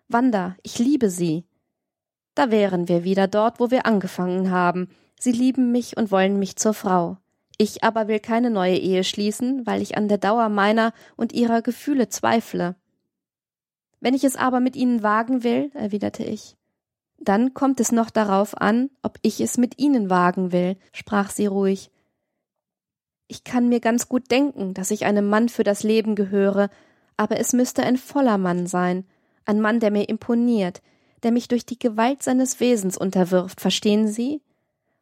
Wanda, 0.08 0.55
ich 0.63 0.79
liebe 0.79 1.10
Sie. 1.10 1.43
Da 2.34 2.49
wären 2.49 2.88
wir 2.88 3.03
wieder 3.03 3.27
dort, 3.27 3.60
wo 3.60 3.69
wir 3.69 3.86
angefangen 3.86 4.49
haben. 4.49 4.89
Sie 5.19 5.32
lieben 5.32 5.71
mich 5.71 5.97
und 5.97 6.12
wollen 6.12 6.39
mich 6.39 6.55
zur 6.55 6.73
Frau. 6.73 7.17
Ich 7.58 7.84
aber 7.84 8.08
will 8.08 8.21
keine 8.21 8.49
neue 8.49 8.77
Ehe 8.77 9.03
schließen, 9.03 9.67
weil 9.67 9.82
ich 9.82 9.97
an 9.97 10.08
der 10.08 10.17
Dauer 10.17 10.47
meiner 10.47 10.93
und 11.17 11.34
ihrer 11.34 11.62
Gefühle 11.62 12.08
zweifle. 12.08 12.75
Wenn 13.99 14.13
ich 14.13 14.23
es 14.23 14.35
aber 14.35 14.59
mit 14.59 14.75
Ihnen 14.75 15.03
wagen 15.03 15.43
will, 15.43 15.71
erwiderte 15.73 16.23
ich, 16.23 16.55
dann 17.19 17.53
kommt 17.53 17.79
es 17.79 17.91
noch 17.91 18.09
darauf 18.09 18.59
an, 18.59 18.89
ob 19.01 19.19
ich 19.21 19.41
es 19.41 19.57
mit 19.57 19.77
Ihnen 19.79 20.09
wagen 20.09 20.51
will, 20.51 20.77
sprach 20.93 21.29
sie 21.29 21.47
ruhig. 21.47 21.91
Ich 23.27 23.43
kann 23.43 23.69
mir 23.69 23.79
ganz 23.79 24.07
gut 24.07 24.31
denken, 24.31 24.73
dass 24.73 24.91
ich 24.91 25.05
einem 25.05 25.27
Mann 25.27 25.49
für 25.49 25.63
das 25.63 25.83
Leben 25.83 26.15
gehöre, 26.15 26.69
aber 27.17 27.39
es 27.39 27.53
müsste 27.53 27.83
ein 27.83 27.97
voller 27.97 28.38
Mann 28.38 28.67
sein, 28.67 29.05
ein 29.45 29.59
Mann, 29.59 29.79
der 29.79 29.91
mir 29.91 30.07
imponiert, 30.07 30.81
der 31.23 31.31
mich 31.31 31.47
durch 31.47 31.65
die 31.65 31.77
Gewalt 31.77 32.23
seines 32.23 32.59
Wesens 32.59 32.97
unterwirft, 32.97 33.59
verstehen 33.59 34.07
Sie? 34.07 34.41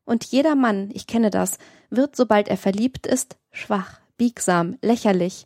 Und 0.04 0.24
jeder 0.26 0.56
Mann, 0.56 0.90
ich 0.94 1.06
kenne 1.06 1.30
das, 1.30 1.58
wird, 1.90 2.16
sobald 2.16 2.48
er 2.48 2.58
verliebt 2.58 3.06
ist, 3.06 3.38
schwach, 3.52 4.00
biegsam, 4.18 4.78
lächerlich, 4.82 5.46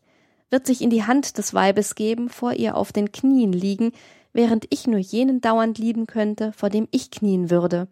wird 0.52 0.68
sich 0.68 0.82
in 0.82 0.90
die 0.90 1.04
Hand 1.04 1.38
des 1.38 1.54
Weibes 1.54 1.96
geben, 1.96 2.30
vor 2.30 2.54
ihr 2.54 2.76
auf 2.76 2.92
den 2.92 3.12
Knien 3.12 3.54
liegen, 3.54 3.92
während 4.34 4.68
ich 4.70 4.86
nur 4.86 5.00
jenen 5.00 5.42
dauernd 5.42 5.78
lieben 5.78 6.08
könnte, 6.08 6.52
vor 6.54 6.70
dem 6.70 6.88
ich 6.92 7.10
knien 7.10 7.50
würde. 7.50 7.88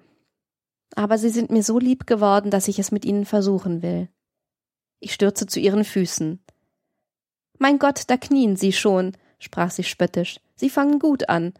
Aber 0.96 1.18
sie 1.18 1.30
sind 1.30 1.50
mir 1.50 1.64
so 1.64 1.80
lieb 1.80 2.06
geworden, 2.06 2.52
dass 2.52 2.68
ich 2.68 2.80
es 2.80 2.92
mit 2.92 3.06
ihnen 3.06 3.26
versuchen 3.26 3.82
will. 3.82 4.10
Ich 5.00 5.14
stürze 5.14 5.46
zu 5.48 5.60
ihren 5.60 5.86
Füßen. 5.86 6.40
Mein 7.58 7.80
Gott, 7.80 8.04
da 8.08 8.18
knien 8.18 8.56
sie 8.56 8.74
schon, 8.74 9.14
sprach 9.40 9.72
sie 9.72 9.84
spöttisch. 9.84 10.40
Sie 10.56 10.70
fangen 10.70 11.00
gut 11.00 11.30
an. 11.30 11.54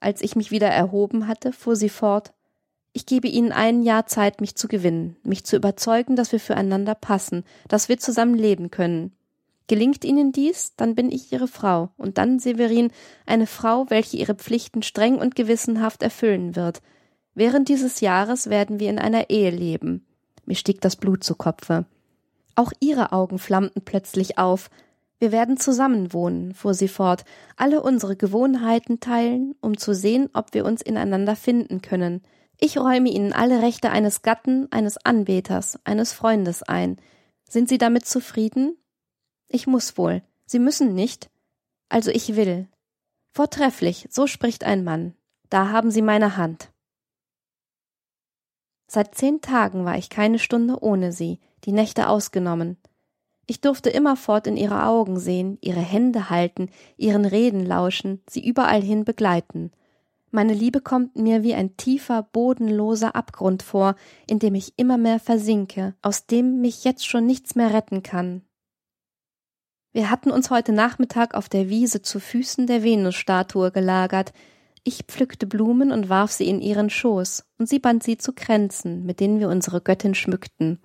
Als 0.00 0.20
ich 0.20 0.36
mich 0.36 0.50
wieder 0.50 0.68
erhoben 0.68 1.28
hatte, 1.28 1.52
fuhr 1.52 1.76
sie 1.76 1.88
fort. 1.88 2.32
Ich 2.92 3.06
gebe 3.06 3.28
Ihnen 3.28 3.52
ein 3.52 3.82
Jahr 3.82 4.06
Zeit, 4.06 4.42
mich 4.42 4.54
zu 4.54 4.68
gewinnen, 4.68 5.16
mich 5.22 5.44
zu 5.44 5.56
überzeugen, 5.56 6.14
dass 6.14 6.32
wir 6.32 6.40
füreinander 6.40 6.94
passen, 6.94 7.44
dass 7.68 7.88
wir 7.88 7.98
zusammen 7.98 8.34
leben 8.34 8.70
können. 8.70 9.16
Gelingt 9.72 10.04
Ihnen 10.04 10.32
dies, 10.32 10.76
dann 10.76 10.94
bin 10.94 11.10
ich 11.10 11.32
Ihre 11.32 11.48
Frau, 11.48 11.88
und 11.96 12.18
dann, 12.18 12.38
Severin, 12.38 12.90
eine 13.24 13.46
Frau, 13.46 13.86
welche 13.88 14.18
ihre 14.18 14.34
Pflichten 14.34 14.82
streng 14.82 15.16
und 15.16 15.34
gewissenhaft 15.34 16.02
erfüllen 16.02 16.56
wird. 16.56 16.82
Während 17.34 17.70
dieses 17.70 18.02
Jahres 18.02 18.50
werden 18.50 18.80
wir 18.80 18.90
in 18.90 18.98
einer 18.98 19.30
Ehe 19.30 19.48
leben. 19.48 20.04
Mir 20.44 20.56
stieg 20.56 20.82
das 20.82 20.96
Blut 20.96 21.24
zu 21.24 21.36
Kopfe. 21.36 21.86
Auch 22.54 22.70
ihre 22.80 23.12
Augen 23.12 23.38
flammten 23.38 23.80
plötzlich 23.82 24.36
auf. 24.36 24.68
Wir 25.18 25.32
werden 25.32 25.56
zusammenwohnen, 25.56 26.52
fuhr 26.52 26.74
sie 26.74 26.86
fort, 26.86 27.24
alle 27.56 27.82
unsere 27.82 28.14
Gewohnheiten 28.14 29.00
teilen, 29.00 29.54
um 29.62 29.78
zu 29.78 29.94
sehen, 29.94 30.28
ob 30.34 30.52
wir 30.52 30.66
uns 30.66 30.82
ineinander 30.82 31.34
finden 31.34 31.80
können. 31.80 32.20
Ich 32.60 32.76
räume 32.76 33.08
Ihnen 33.08 33.32
alle 33.32 33.62
Rechte 33.62 33.88
eines 33.88 34.20
Gatten, 34.20 34.70
eines 34.70 34.98
Anbeters, 34.98 35.78
eines 35.84 36.12
Freundes 36.12 36.62
ein. 36.62 36.98
Sind 37.48 37.70
Sie 37.70 37.78
damit 37.78 38.04
zufrieden? 38.04 38.76
Ich 39.54 39.66
muss 39.66 39.98
wohl. 39.98 40.22
Sie 40.46 40.58
müssen 40.58 40.94
nicht. 40.94 41.30
Also 41.90 42.10
ich 42.10 42.36
will. 42.36 42.68
Vortrefflich, 43.32 44.08
so 44.10 44.26
spricht 44.26 44.64
ein 44.64 44.82
Mann. 44.82 45.14
Da 45.50 45.68
haben 45.68 45.90
Sie 45.90 46.00
meine 46.00 46.38
Hand. 46.38 46.72
Seit 48.86 49.14
zehn 49.14 49.42
Tagen 49.42 49.84
war 49.84 49.96
ich 49.96 50.08
keine 50.08 50.38
Stunde 50.38 50.82
ohne 50.82 51.12
sie, 51.12 51.38
die 51.64 51.72
Nächte 51.72 52.08
ausgenommen. 52.08 52.78
Ich 53.46 53.60
durfte 53.60 53.90
immerfort 53.90 54.46
in 54.46 54.56
ihre 54.56 54.84
Augen 54.84 55.18
sehen, 55.18 55.58
ihre 55.60 55.80
Hände 55.80 56.30
halten, 56.30 56.70
ihren 56.96 57.24
Reden 57.24 57.64
lauschen, 57.66 58.22
sie 58.28 58.46
überall 58.46 58.82
hin 58.82 59.04
begleiten. 59.04 59.70
Meine 60.30 60.54
Liebe 60.54 60.80
kommt 60.80 61.16
mir 61.16 61.42
wie 61.42 61.54
ein 61.54 61.76
tiefer, 61.76 62.22
bodenloser 62.22 63.16
Abgrund 63.16 63.62
vor, 63.62 63.96
in 64.26 64.38
dem 64.38 64.54
ich 64.54 64.74
immer 64.78 64.96
mehr 64.96 65.20
versinke, 65.20 65.94
aus 66.00 66.26
dem 66.26 66.62
mich 66.62 66.84
jetzt 66.84 67.06
schon 67.06 67.26
nichts 67.26 67.54
mehr 67.54 67.74
retten 67.74 68.02
kann. 68.02 68.42
Wir 69.94 70.10
hatten 70.10 70.30
uns 70.30 70.48
heute 70.48 70.72
Nachmittag 70.72 71.34
auf 71.34 71.50
der 71.50 71.68
Wiese 71.68 72.00
zu 72.00 72.18
Füßen 72.18 72.66
der 72.66 72.82
Venusstatue 72.82 73.70
gelagert. 73.70 74.32
Ich 74.84 75.04
pflückte 75.06 75.46
Blumen 75.46 75.92
und 75.92 76.08
warf 76.08 76.32
sie 76.32 76.48
in 76.48 76.62
ihren 76.62 76.88
Schoß, 76.88 77.44
und 77.58 77.68
sie 77.68 77.78
band 77.78 78.02
sie 78.02 78.16
zu 78.16 78.32
Kränzen, 78.32 79.04
mit 79.04 79.20
denen 79.20 79.38
wir 79.38 79.50
unsere 79.50 79.82
Göttin 79.82 80.14
schmückten. 80.14 80.80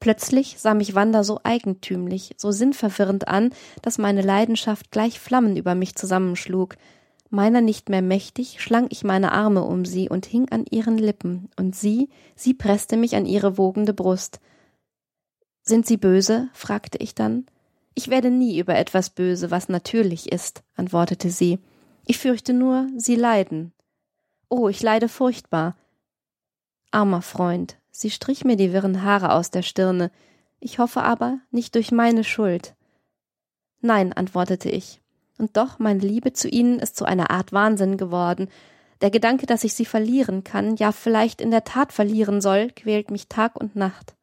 Plötzlich 0.00 0.56
sah 0.58 0.74
mich 0.74 0.96
Wanda 0.96 1.22
so 1.22 1.38
eigentümlich, 1.44 2.34
so 2.36 2.50
sinnverwirrend 2.50 3.28
an, 3.28 3.50
dass 3.80 3.98
meine 3.98 4.22
Leidenschaft 4.22 4.90
gleich 4.90 5.20
Flammen 5.20 5.56
über 5.56 5.76
mich 5.76 5.94
zusammenschlug. 5.94 6.74
Meiner 7.30 7.60
nicht 7.60 7.90
mehr 7.90 8.02
mächtig, 8.02 8.60
schlang 8.60 8.88
ich 8.90 9.04
meine 9.04 9.30
Arme 9.30 9.62
um 9.62 9.84
sie 9.84 10.08
und 10.08 10.26
hing 10.26 10.48
an 10.50 10.64
ihren 10.68 10.98
Lippen, 10.98 11.48
und 11.56 11.76
sie, 11.76 12.10
sie 12.34 12.54
presste 12.54 12.96
mich 12.96 13.14
an 13.14 13.24
ihre 13.24 13.56
wogende 13.56 13.94
Brust. 13.94 14.40
Sind 15.62 15.86
Sie 15.86 15.96
böse? 15.96 16.48
fragte 16.52 16.98
ich 16.98 17.14
dann. 17.14 17.46
Ich 17.94 18.08
werde 18.08 18.30
nie 18.30 18.58
über 18.58 18.74
etwas 18.76 19.10
böse, 19.10 19.50
was 19.50 19.68
natürlich 19.68 20.32
ist, 20.32 20.62
antwortete 20.76 21.30
sie. 21.30 21.58
Ich 22.06 22.18
fürchte 22.18 22.52
nur, 22.52 22.88
Sie 22.96 23.14
leiden. 23.14 23.72
Oh, 24.48 24.68
ich 24.68 24.82
leide 24.82 25.08
furchtbar. 25.08 25.76
Armer 26.90 27.22
Freund, 27.22 27.76
sie 27.90 28.10
strich 28.10 28.44
mir 28.44 28.56
die 28.56 28.72
wirren 28.72 29.02
Haare 29.02 29.32
aus 29.32 29.50
der 29.50 29.62
Stirne. 29.62 30.10
Ich 30.60 30.78
hoffe 30.78 31.02
aber, 31.02 31.38
nicht 31.50 31.74
durch 31.74 31.92
meine 31.92 32.24
Schuld. 32.24 32.74
Nein, 33.80 34.12
antwortete 34.12 34.70
ich. 34.70 35.00
Und 35.38 35.56
doch, 35.56 35.78
meine 35.78 36.00
Liebe 36.00 36.32
zu 36.32 36.48
Ihnen 36.48 36.78
ist 36.78 36.96
zu 36.96 37.04
einer 37.04 37.30
Art 37.30 37.52
Wahnsinn 37.52 37.96
geworden. 37.96 38.48
Der 39.00 39.10
Gedanke, 39.10 39.46
dass 39.46 39.64
ich 39.64 39.74
Sie 39.74 39.84
verlieren 39.84 40.44
kann, 40.44 40.76
ja 40.76 40.92
vielleicht 40.92 41.40
in 41.40 41.50
der 41.50 41.64
Tat 41.64 41.92
verlieren 41.92 42.40
soll, 42.40 42.70
quält 42.70 43.10
mich 43.10 43.28
Tag 43.28 43.56
und 43.56 43.74
Nacht. 43.76 44.14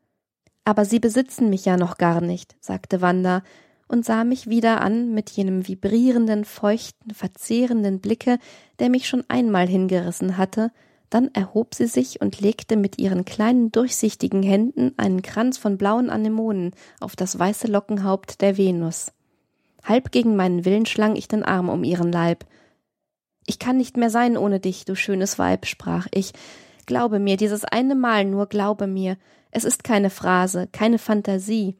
Aber 0.63 0.85
Sie 0.85 0.99
besitzen 0.99 1.49
mich 1.49 1.65
ja 1.65 1.77
noch 1.77 1.97
gar 1.97 2.21
nicht, 2.21 2.55
sagte 2.59 3.01
Wanda 3.01 3.43
und 3.87 4.05
sah 4.05 4.23
mich 4.23 4.47
wieder 4.47 4.81
an 4.81 5.13
mit 5.13 5.29
jenem 5.31 5.67
vibrierenden, 5.67 6.45
feuchten, 6.45 7.13
verzehrenden 7.13 7.99
Blicke, 7.99 8.37
der 8.79 8.89
mich 8.89 9.07
schon 9.07 9.25
einmal 9.27 9.67
hingerissen 9.67 10.37
hatte, 10.37 10.71
dann 11.11 11.29
erhob 11.33 11.75
sie 11.75 11.87
sich 11.87 12.21
und 12.21 12.39
legte 12.39 12.77
mit 12.77 12.97
ihren 12.97 13.25
kleinen 13.25 13.69
durchsichtigen 13.71 14.43
Händen 14.43 14.93
einen 14.95 15.21
Kranz 15.21 15.57
von 15.57 15.77
blauen 15.77 16.09
Anemonen 16.09 16.71
auf 17.01 17.17
das 17.17 17.37
weiße 17.37 17.67
Lockenhaupt 17.67 18.39
der 18.39 18.57
Venus. 18.57 19.11
Halb 19.83 20.11
gegen 20.11 20.37
meinen 20.37 20.63
Willen 20.63 20.85
schlang 20.85 21.17
ich 21.17 21.27
den 21.27 21.43
Arm 21.43 21.67
um 21.67 21.83
ihren 21.83 22.13
Leib. 22.13 22.45
Ich 23.45 23.59
kann 23.59 23.75
nicht 23.75 23.97
mehr 23.97 24.09
sein 24.09 24.37
ohne 24.37 24.61
dich, 24.61 24.85
du 24.85 24.95
schönes 24.95 25.37
Weib, 25.37 25.65
sprach 25.65 26.07
ich. 26.13 26.31
Glaube 26.85 27.19
mir, 27.19 27.35
dieses 27.35 27.65
eine 27.65 27.95
Mal 27.95 28.23
nur 28.23 28.45
glaube 28.45 28.87
mir, 28.87 29.17
es 29.51 29.65
ist 29.65 29.83
keine 29.83 30.09
Phrase, 30.09 30.67
keine 30.71 30.97
Fantasie. 30.97 31.75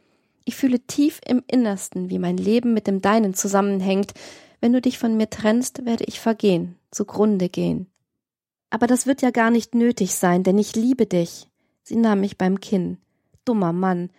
Ich 0.45 0.55
fühle 0.55 0.79
tief 0.79 1.21
im 1.25 1.43
Innersten, 1.47 2.09
wie 2.09 2.19
mein 2.19 2.37
Leben 2.37 2.73
mit 2.73 2.87
dem 2.87 3.01
deinen 3.01 3.33
zusammenhängt. 3.33 4.13
Wenn 4.59 4.73
du 4.73 4.81
dich 4.81 4.99
von 4.99 5.17
mir 5.17 5.29
trennst, 5.29 5.85
werde 5.85 6.03
ich 6.05 6.19
vergehen, 6.19 6.75
zugrunde 6.91 7.49
gehen. 7.49 7.87
Aber 8.69 8.87
das 8.87 9.05
wird 9.05 9.21
ja 9.21 9.31
gar 9.31 9.51
nicht 9.51 9.75
nötig 9.75 10.15
sein, 10.15 10.43
denn 10.43 10.57
ich 10.57 10.75
liebe 10.75 11.05
dich. 11.05 11.47
Sie 11.83 11.95
nahm 11.95 12.21
mich 12.21 12.37
beim 12.37 12.59
Kinn. 12.59 12.97
Dummer 13.45 13.73
Mann. 13.73 14.09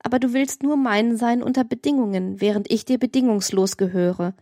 Aber 0.00 0.18
du 0.18 0.32
willst 0.32 0.62
nur 0.62 0.76
mein 0.76 1.16
sein 1.16 1.42
unter 1.42 1.64
Bedingungen, 1.64 2.40
während 2.40 2.70
ich 2.70 2.84
dir 2.84 2.98
bedingungslos 2.98 3.76
gehöre. 3.76 4.34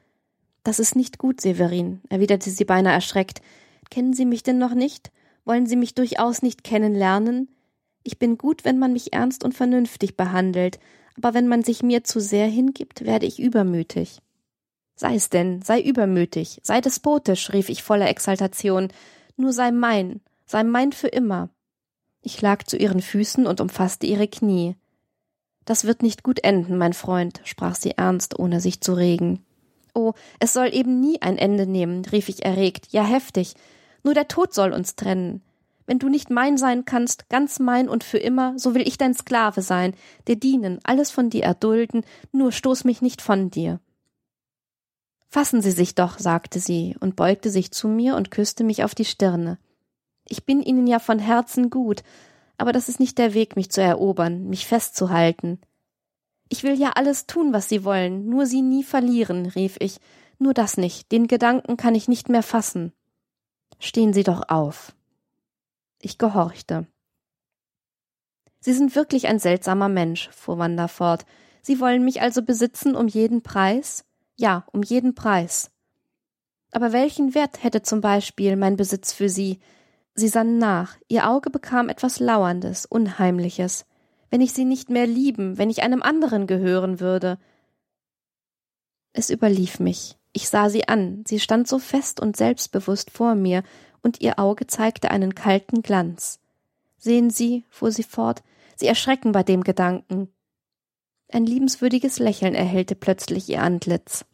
Das 0.64 0.78
ist 0.78 0.96
nicht 0.96 1.18
gut, 1.18 1.40
Severin, 1.40 2.00
erwiderte 2.08 2.50
sie 2.50 2.64
beinahe 2.64 2.94
erschreckt. 2.94 3.40
Kennen 3.90 4.12
Sie 4.12 4.24
mich 4.24 4.42
denn 4.42 4.58
noch 4.58 4.74
nicht? 4.74 5.12
Wollen 5.44 5.66
Sie 5.66 5.76
mich 5.76 5.94
durchaus 5.94 6.42
nicht 6.42 6.64
kennenlernen? 6.64 7.48
Ich 8.06 8.20
bin 8.20 8.38
gut, 8.38 8.64
wenn 8.64 8.78
man 8.78 8.92
mich 8.92 9.12
ernst 9.14 9.42
und 9.42 9.52
vernünftig 9.52 10.16
behandelt, 10.16 10.78
aber 11.16 11.34
wenn 11.34 11.48
man 11.48 11.64
sich 11.64 11.82
mir 11.82 12.04
zu 12.04 12.20
sehr 12.20 12.46
hingibt, 12.46 13.04
werde 13.04 13.26
ich 13.26 13.40
übermütig. 13.40 14.20
Sei 14.94 15.16
es 15.16 15.28
denn, 15.28 15.60
sei 15.62 15.80
übermütig, 15.80 16.60
sei 16.62 16.80
despotisch, 16.80 17.52
rief 17.52 17.68
ich 17.68 17.82
voller 17.82 18.08
Exaltation, 18.08 18.92
nur 19.36 19.52
sei 19.52 19.72
mein, 19.72 20.20
sei 20.46 20.62
mein 20.62 20.92
für 20.92 21.08
immer. 21.08 21.50
Ich 22.22 22.40
lag 22.40 22.62
zu 22.62 22.76
ihren 22.76 23.02
Füßen 23.02 23.44
und 23.44 23.60
umfasste 23.60 24.06
ihre 24.06 24.28
Knie. 24.28 24.76
Das 25.64 25.82
wird 25.82 26.04
nicht 26.04 26.22
gut 26.22 26.44
enden, 26.44 26.78
mein 26.78 26.92
Freund, 26.92 27.40
sprach 27.42 27.74
sie 27.74 27.90
ernst, 27.96 28.38
ohne 28.38 28.60
sich 28.60 28.80
zu 28.80 28.92
regen. 28.92 29.44
Oh, 29.94 30.12
es 30.38 30.52
soll 30.52 30.72
eben 30.72 31.00
nie 31.00 31.20
ein 31.22 31.38
Ende 31.38 31.66
nehmen, 31.66 32.04
rief 32.04 32.28
ich 32.28 32.44
erregt, 32.44 32.86
ja 32.92 33.02
heftig. 33.02 33.54
Nur 34.04 34.14
der 34.14 34.28
Tod 34.28 34.54
soll 34.54 34.72
uns 34.72 34.94
trennen. 34.94 35.42
Wenn 35.86 35.98
du 35.98 36.08
nicht 36.08 36.30
mein 36.30 36.58
sein 36.58 36.84
kannst, 36.84 37.28
ganz 37.28 37.60
mein 37.60 37.88
und 37.88 38.04
für 38.04 38.18
immer, 38.18 38.58
so 38.58 38.74
will 38.74 38.86
ich 38.86 38.98
dein 38.98 39.14
Sklave 39.14 39.62
sein, 39.62 39.94
dir 40.26 40.36
dienen, 40.36 40.80
alles 40.82 41.10
von 41.10 41.30
dir 41.30 41.44
erdulden, 41.44 42.04
nur 42.32 42.52
stoß 42.52 42.84
mich 42.84 43.02
nicht 43.02 43.22
von 43.22 43.50
dir. 43.50 43.80
Fassen 45.28 45.62
Sie 45.62 45.70
sich 45.70 45.94
doch, 45.94 46.18
sagte 46.18 46.60
sie 46.60 46.96
und 47.00 47.14
beugte 47.14 47.50
sich 47.50 47.70
zu 47.70 47.88
mir 47.88 48.16
und 48.16 48.30
küsste 48.30 48.64
mich 48.64 48.84
auf 48.84 48.94
die 48.94 49.04
Stirne. 49.04 49.58
Ich 50.28 50.44
bin 50.44 50.62
Ihnen 50.62 50.86
ja 50.86 50.98
von 50.98 51.18
Herzen 51.18 51.70
gut, 51.70 52.02
aber 52.58 52.72
das 52.72 52.88
ist 52.88 53.00
nicht 53.00 53.18
der 53.18 53.34
Weg, 53.34 53.54
mich 53.54 53.70
zu 53.70 53.80
erobern, 53.80 54.48
mich 54.48 54.66
festzuhalten. 54.66 55.60
Ich 56.48 56.62
will 56.62 56.78
ja 56.78 56.92
alles 56.94 57.26
tun, 57.26 57.52
was 57.52 57.68
Sie 57.68 57.84
wollen, 57.84 58.28
nur 58.28 58.46
Sie 58.46 58.62
nie 58.62 58.82
verlieren, 58.82 59.46
rief 59.46 59.76
ich. 59.78 60.00
Nur 60.38 60.54
das 60.54 60.76
nicht, 60.76 61.12
den 61.12 61.28
Gedanken 61.28 61.76
kann 61.76 61.94
ich 61.94 62.08
nicht 62.08 62.28
mehr 62.28 62.42
fassen. 62.42 62.92
Stehen 63.78 64.12
Sie 64.12 64.22
doch 64.22 64.48
auf. 64.48 64.95
Ich 66.00 66.18
gehorchte. 66.18 66.86
Sie 68.60 68.72
sind 68.72 68.96
wirklich 68.96 69.28
ein 69.28 69.38
seltsamer 69.38 69.88
Mensch, 69.88 70.28
fuhr 70.30 70.58
Wanda 70.58 70.88
fort. 70.88 71.24
Sie 71.62 71.80
wollen 71.80 72.04
mich 72.04 72.20
also 72.20 72.42
besitzen 72.42 72.96
um 72.96 73.08
jeden 73.08 73.42
Preis? 73.42 74.04
Ja, 74.36 74.66
um 74.72 74.82
jeden 74.82 75.14
Preis. 75.14 75.70
Aber 76.72 76.92
welchen 76.92 77.34
Wert 77.34 77.62
hätte 77.62 77.82
zum 77.82 78.00
Beispiel 78.00 78.56
mein 78.56 78.76
Besitz 78.76 79.12
für 79.12 79.28
Sie? 79.28 79.60
Sie 80.14 80.28
sann 80.28 80.58
nach, 80.58 80.96
ihr 81.08 81.28
Auge 81.28 81.50
bekam 81.50 81.88
etwas 81.88 82.20
Lauerndes, 82.20 82.86
Unheimliches. 82.86 83.86
Wenn 84.30 84.40
ich 84.40 84.52
Sie 84.52 84.64
nicht 84.64 84.90
mehr 84.90 85.06
lieben, 85.06 85.58
wenn 85.58 85.70
ich 85.70 85.82
einem 85.82 86.02
anderen 86.02 86.46
gehören 86.46 87.00
würde. 87.00 87.38
Es 89.12 89.30
überlief 89.30 89.78
mich. 89.78 90.16
Ich 90.32 90.50
sah 90.50 90.68
sie 90.68 90.86
an, 90.86 91.24
sie 91.26 91.40
stand 91.40 91.66
so 91.66 91.78
fest 91.78 92.20
und 92.20 92.36
selbstbewusst 92.36 93.10
vor 93.10 93.34
mir, 93.34 93.62
und 94.06 94.20
ihr 94.20 94.38
Auge 94.38 94.68
zeigte 94.68 95.10
einen 95.10 95.34
kalten 95.34 95.82
Glanz. 95.82 96.38
Sehen 96.96 97.28
Sie, 97.28 97.64
fuhr 97.70 97.90
sie 97.90 98.04
fort, 98.04 98.44
Sie 98.76 98.86
erschrecken 98.86 99.32
bei 99.32 99.42
dem 99.42 99.64
Gedanken. 99.64 100.28
Ein 101.32 101.44
liebenswürdiges 101.44 102.20
Lächeln 102.20 102.54
erhellte 102.54 102.94
plötzlich 102.94 103.48
ihr 103.48 103.62
Antlitz. 103.62 104.24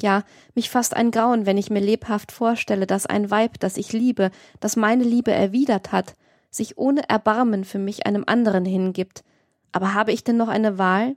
Ja, 0.00 0.22
mich 0.54 0.70
fasst 0.70 0.94
ein 0.94 1.10
Grauen, 1.10 1.46
wenn 1.46 1.58
ich 1.58 1.68
mir 1.68 1.80
lebhaft 1.80 2.30
vorstelle, 2.30 2.86
dass 2.86 3.06
ein 3.06 3.28
Weib, 3.28 3.58
das 3.58 3.76
ich 3.76 3.92
liebe, 3.92 4.30
das 4.60 4.76
meine 4.76 5.02
Liebe 5.02 5.32
erwidert 5.32 5.90
hat, 5.90 6.14
sich 6.50 6.78
ohne 6.78 7.08
Erbarmen 7.08 7.64
für 7.64 7.80
mich 7.80 8.06
einem 8.06 8.22
anderen 8.24 8.64
hingibt. 8.64 9.24
Aber 9.72 9.94
habe 9.94 10.12
ich 10.12 10.22
denn 10.22 10.36
noch 10.36 10.48
eine 10.48 10.78
Wahl? 10.78 11.16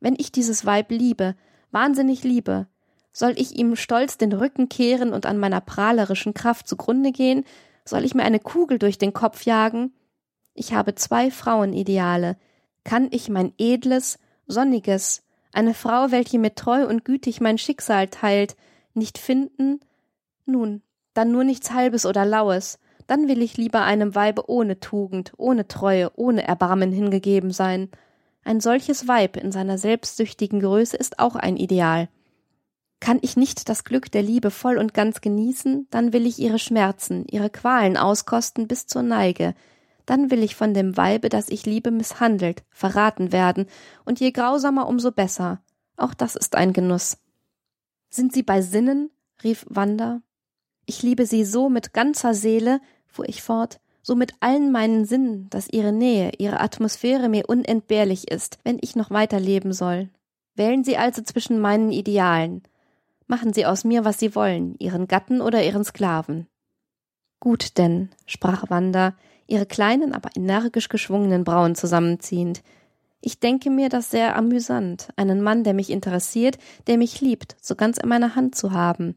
Wenn 0.00 0.16
ich 0.18 0.32
dieses 0.32 0.66
Weib 0.66 0.90
liebe, 0.90 1.36
wahnsinnig 1.70 2.24
liebe, 2.24 2.66
soll 3.14 3.32
ich 3.36 3.56
ihm 3.56 3.76
stolz 3.76 4.18
den 4.18 4.32
Rücken 4.32 4.68
kehren 4.68 5.12
und 5.12 5.24
an 5.24 5.38
meiner 5.38 5.60
prahlerischen 5.60 6.34
Kraft 6.34 6.68
zugrunde 6.68 7.12
gehen? 7.12 7.44
Soll 7.84 8.04
ich 8.04 8.14
mir 8.14 8.24
eine 8.24 8.40
Kugel 8.40 8.78
durch 8.78 8.98
den 8.98 9.12
Kopf 9.12 9.44
jagen? 9.44 9.94
Ich 10.52 10.74
habe 10.74 10.96
zwei 10.96 11.30
Frauenideale. 11.30 12.36
Kann 12.82 13.08
ich 13.12 13.28
mein 13.28 13.54
edles, 13.56 14.18
sonniges, 14.46 15.22
eine 15.52 15.74
Frau, 15.74 16.10
welche 16.10 16.40
mir 16.40 16.56
treu 16.56 16.86
und 16.86 17.04
gütig 17.04 17.40
mein 17.40 17.56
Schicksal 17.56 18.08
teilt, 18.08 18.56
nicht 18.92 19.18
finden? 19.18 19.80
Nun, 20.44 20.82
dann 21.14 21.30
nur 21.30 21.44
nichts 21.44 21.72
Halbes 21.72 22.06
oder 22.06 22.26
Laues, 22.26 22.80
dann 23.06 23.28
will 23.28 23.42
ich 23.42 23.56
lieber 23.56 23.82
einem 23.82 24.16
Weibe 24.16 24.50
ohne 24.50 24.80
Tugend, 24.80 25.32
ohne 25.36 25.68
Treue, 25.68 26.10
ohne 26.16 26.46
Erbarmen 26.46 26.90
hingegeben 26.90 27.52
sein. 27.52 27.90
Ein 28.42 28.60
solches 28.60 29.06
Weib 29.06 29.36
in 29.36 29.52
seiner 29.52 29.78
selbstsüchtigen 29.78 30.60
Größe 30.60 30.96
ist 30.96 31.20
auch 31.20 31.36
ein 31.36 31.56
Ideal. 31.56 32.08
Kann 33.04 33.18
ich 33.20 33.36
nicht 33.36 33.68
das 33.68 33.84
Glück 33.84 34.10
der 34.10 34.22
Liebe 34.22 34.50
voll 34.50 34.78
und 34.78 34.94
ganz 34.94 35.20
genießen, 35.20 35.88
dann 35.90 36.14
will 36.14 36.24
ich 36.24 36.38
ihre 36.38 36.58
Schmerzen, 36.58 37.26
ihre 37.30 37.50
Qualen 37.50 37.98
auskosten 37.98 38.66
bis 38.66 38.86
zur 38.86 39.02
Neige, 39.02 39.54
dann 40.06 40.30
will 40.30 40.42
ich 40.42 40.56
von 40.56 40.72
dem 40.72 40.96
Weibe, 40.96 41.28
das 41.28 41.50
ich 41.50 41.66
liebe, 41.66 41.90
misshandelt, 41.90 42.64
verraten 42.70 43.30
werden, 43.30 43.66
und 44.06 44.20
je 44.20 44.30
grausamer, 44.30 44.88
umso 44.88 45.12
besser. 45.12 45.60
Auch 45.98 46.14
das 46.14 46.34
ist 46.34 46.54
ein 46.54 46.72
Genuss. 46.72 47.18
Sind 48.08 48.32
Sie 48.32 48.42
bei 48.42 48.62
Sinnen? 48.62 49.10
rief 49.42 49.66
Wanda. 49.68 50.22
Ich 50.86 51.02
liebe 51.02 51.26
Sie 51.26 51.44
so 51.44 51.68
mit 51.68 51.92
ganzer 51.92 52.32
Seele, 52.32 52.80
fuhr 53.06 53.28
ich 53.28 53.42
fort, 53.42 53.80
so 54.00 54.14
mit 54.14 54.32
allen 54.40 54.72
meinen 54.72 55.04
Sinnen, 55.04 55.50
dass 55.50 55.68
Ihre 55.70 55.92
Nähe, 55.92 56.32
Ihre 56.38 56.58
Atmosphäre 56.58 57.28
mir 57.28 57.50
unentbehrlich 57.50 58.30
ist, 58.30 58.56
wenn 58.64 58.78
ich 58.80 58.96
noch 58.96 59.10
weiterleben 59.10 59.74
soll. 59.74 60.08
Wählen 60.54 60.84
Sie 60.84 60.96
also 60.96 61.20
zwischen 61.20 61.60
meinen 61.60 61.92
Idealen, 61.92 62.62
Machen 63.26 63.52
Sie 63.52 63.66
aus 63.66 63.84
mir, 63.84 64.04
was 64.04 64.18
Sie 64.18 64.34
wollen, 64.34 64.74
Ihren 64.78 65.08
Gatten 65.08 65.40
oder 65.40 65.64
Ihren 65.64 65.84
Sklaven. 65.84 66.46
Gut 67.40 67.78
denn, 67.78 68.10
sprach 68.26 68.70
Wanda, 68.70 69.14
ihre 69.46 69.66
kleinen, 69.66 70.14
aber 70.14 70.30
energisch 70.34 70.88
geschwungenen 70.88 71.44
Brauen 71.44 71.74
zusammenziehend. 71.74 72.62
Ich 73.20 73.40
denke 73.40 73.70
mir 73.70 73.88
das 73.88 74.10
sehr 74.10 74.36
amüsant, 74.36 75.08
einen 75.16 75.42
Mann, 75.42 75.64
der 75.64 75.74
mich 75.74 75.90
interessiert, 75.90 76.58
der 76.86 76.98
mich 76.98 77.20
liebt, 77.20 77.56
so 77.60 77.74
ganz 77.74 77.98
in 77.98 78.08
meiner 78.08 78.34
Hand 78.34 78.54
zu 78.54 78.72
haben. 78.72 79.16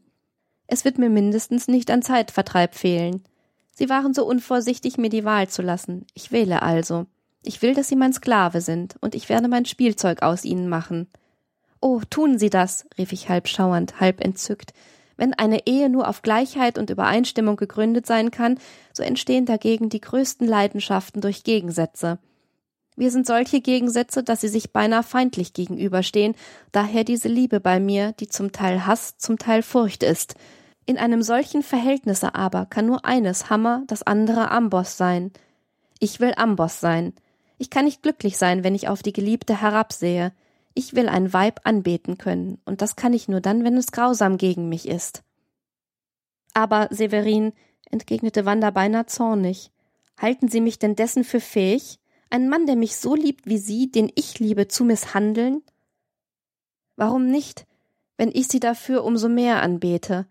Es 0.66 0.84
wird 0.84 0.98
mir 0.98 1.10
mindestens 1.10 1.68
nicht 1.68 1.90
an 1.90 2.02
Zeitvertreib 2.02 2.74
fehlen. 2.74 3.24
Sie 3.70 3.88
waren 3.88 4.12
so 4.12 4.26
unvorsichtig, 4.26 4.98
mir 4.98 5.10
die 5.10 5.24
Wahl 5.24 5.48
zu 5.48 5.62
lassen. 5.62 6.06
Ich 6.14 6.32
wähle 6.32 6.62
also. 6.62 7.06
Ich 7.42 7.62
will, 7.62 7.74
dass 7.74 7.88
Sie 7.88 7.96
mein 7.96 8.12
Sklave 8.12 8.60
sind, 8.60 8.96
und 9.00 9.14
ich 9.14 9.28
werde 9.28 9.48
mein 9.48 9.64
Spielzeug 9.64 10.22
aus 10.22 10.44
Ihnen 10.44 10.68
machen. 10.68 11.08
Oh, 11.80 12.00
tun 12.10 12.38
Sie 12.38 12.50
das, 12.50 12.86
rief 12.98 13.12
ich 13.12 13.28
halb 13.28 13.48
schauernd, 13.48 14.00
halb 14.00 14.20
entzückt. 14.24 14.72
Wenn 15.16 15.34
eine 15.34 15.66
Ehe 15.66 15.88
nur 15.88 16.08
auf 16.08 16.22
Gleichheit 16.22 16.78
und 16.78 16.90
Übereinstimmung 16.90 17.56
gegründet 17.56 18.06
sein 18.06 18.30
kann, 18.30 18.58
so 18.92 19.02
entstehen 19.02 19.46
dagegen 19.46 19.88
die 19.88 20.00
größten 20.00 20.46
Leidenschaften 20.46 21.20
durch 21.20 21.44
Gegensätze. 21.44 22.18
Wir 22.96 23.12
sind 23.12 23.26
solche 23.26 23.60
Gegensätze, 23.60 24.24
dass 24.24 24.40
sie 24.40 24.48
sich 24.48 24.72
beinahe 24.72 25.04
feindlich 25.04 25.52
gegenüberstehen, 25.52 26.34
daher 26.72 27.04
diese 27.04 27.28
Liebe 27.28 27.60
bei 27.60 27.78
mir, 27.78 28.12
die 28.12 28.28
zum 28.28 28.50
Teil 28.50 28.86
Hass, 28.86 29.18
zum 29.18 29.38
Teil 29.38 29.62
Furcht 29.62 30.02
ist. 30.02 30.34
In 30.84 30.98
einem 30.98 31.22
solchen 31.22 31.62
Verhältnisse 31.62 32.34
aber 32.34 32.66
kann 32.66 32.86
nur 32.86 33.04
eines 33.04 33.50
Hammer, 33.50 33.82
das 33.86 34.02
andere 34.02 34.50
Amboss 34.50 34.96
sein. 34.96 35.32
Ich 36.00 36.18
will 36.18 36.32
Amboss 36.36 36.80
sein. 36.80 37.12
Ich 37.56 37.70
kann 37.70 37.84
nicht 37.84 38.02
glücklich 38.02 38.36
sein, 38.36 38.64
wenn 38.64 38.74
ich 38.74 38.88
auf 38.88 39.02
die 39.02 39.12
Geliebte 39.12 39.60
herabsehe. 39.60 40.32
Ich 40.74 40.94
will 40.94 41.08
ein 41.08 41.32
Weib 41.32 41.60
anbeten 41.64 42.18
können, 42.18 42.60
und 42.64 42.82
das 42.82 42.96
kann 42.96 43.12
ich 43.12 43.28
nur 43.28 43.40
dann, 43.40 43.64
wenn 43.64 43.76
es 43.76 43.92
grausam 43.92 44.38
gegen 44.38 44.68
mich 44.68 44.88
ist. 44.88 45.22
Aber, 46.54 46.88
Severin, 46.90 47.52
entgegnete 47.90 48.44
Wanda 48.44 48.70
beinahe 48.70 49.06
zornig, 49.06 49.70
halten 50.18 50.48
Sie 50.48 50.60
mich 50.60 50.78
denn 50.78 50.96
dessen 50.96 51.24
für 51.24 51.40
fähig, 51.40 51.98
einen 52.30 52.48
Mann, 52.48 52.66
der 52.66 52.76
mich 52.76 52.96
so 52.96 53.14
liebt 53.14 53.46
wie 53.46 53.58
Sie, 53.58 53.90
den 53.90 54.10
ich 54.14 54.38
liebe, 54.38 54.68
zu 54.68 54.84
misshandeln? 54.84 55.62
Warum 56.96 57.26
nicht, 57.26 57.66
wenn 58.16 58.30
ich 58.32 58.48
Sie 58.48 58.60
dafür 58.60 59.04
umso 59.04 59.28
mehr 59.28 59.62
anbete? 59.62 60.26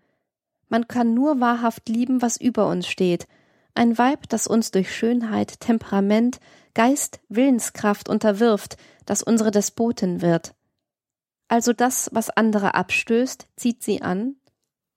Man 0.68 0.86
kann 0.86 1.14
nur 1.14 1.40
wahrhaft 1.40 1.88
lieben, 1.88 2.22
was 2.22 2.36
über 2.36 2.68
uns 2.68 2.86
steht, 2.86 3.26
ein 3.74 3.96
Weib, 3.96 4.28
das 4.28 4.46
uns 4.46 4.70
durch 4.70 4.94
Schönheit, 4.94 5.60
Temperament, 5.60 6.40
Geist, 6.78 7.18
Willenskraft 7.28 8.08
unterwirft, 8.08 8.76
das 9.04 9.24
unsere 9.24 9.50
Despotin 9.50 10.22
wird. 10.22 10.54
Also 11.48 11.72
das, 11.72 12.08
was 12.12 12.30
andere 12.30 12.76
abstößt, 12.76 13.48
zieht 13.56 13.82
sie 13.82 14.00
an? 14.00 14.36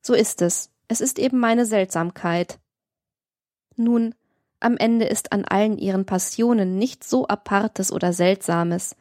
So 0.04 0.14
ist 0.14 0.44
es. 0.44 0.70
Es 0.90 1.02
ist 1.02 1.18
eben 1.18 1.40
meine 1.40 1.66
Seltsamkeit. 1.66 2.60
Nun, 3.78 4.14
am 4.60 4.78
Ende 4.78 5.06
ist 5.06 5.32
an 5.32 5.44
allen 5.44 5.80
ihren 5.80 6.06
Passionen 6.06 6.78
nichts 6.78 7.10
so 7.10 7.28
Apartes 7.28 7.92
oder 7.92 8.14
Seltsames. 8.14 8.96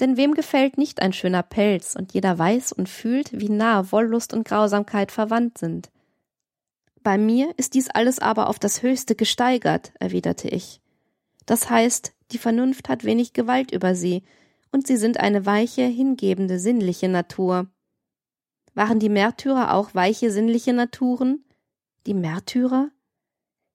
Denn 0.00 0.16
wem 0.16 0.32
gefällt 0.32 0.78
nicht 0.78 1.02
ein 1.02 1.12
schöner 1.12 1.42
Pelz 1.42 1.96
und 1.96 2.14
jeder 2.14 2.38
weiß 2.38 2.72
und 2.72 2.88
fühlt, 2.88 3.38
wie 3.38 3.50
nah 3.50 3.92
Wollust 3.92 4.32
und 4.32 4.48
Grausamkeit 4.48 5.12
verwandt 5.12 5.58
sind? 5.58 5.90
Bei 7.02 7.18
mir 7.18 7.52
ist 7.58 7.74
dies 7.74 7.90
alles 7.90 8.20
aber 8.20 8.48
auf 8.48 8.58
das 8.58 8.80
Höchste 8.80 9.16
gesteigert, 9.16 9.92
erwiderte 10.00 10.48
ich. 10.48 10.80
Das 11.46 11.70
heißt, 11.70 12.12
die 12.32 12.38
Vernunft 12.38 12.88
hat 12.88 13.04
wenig 13.04 13.32
Gewalt 13.32 13.70
über 13.70 13.94
sie, 13.94 14.22
und 14.72 14.86
sie 14.86 14.96
sind 14.96 15.18
eine 15.18 15.46
weiche, 15.46 15.82
hingebende, 15.84 16.58
sinnliche 16.58 17.08
Natur. 17.08 17.68
Waren 18.74 18.98
die 18.98 19.08
Märtyrer 19.08 19.72
auch 19.72 19.94
weiche, 19.94 20.30
sinnliche 20.30 20.74
Naturen? 20.74 21.44
Die 22.06 22.14
Märtyrer? 22.14 22.90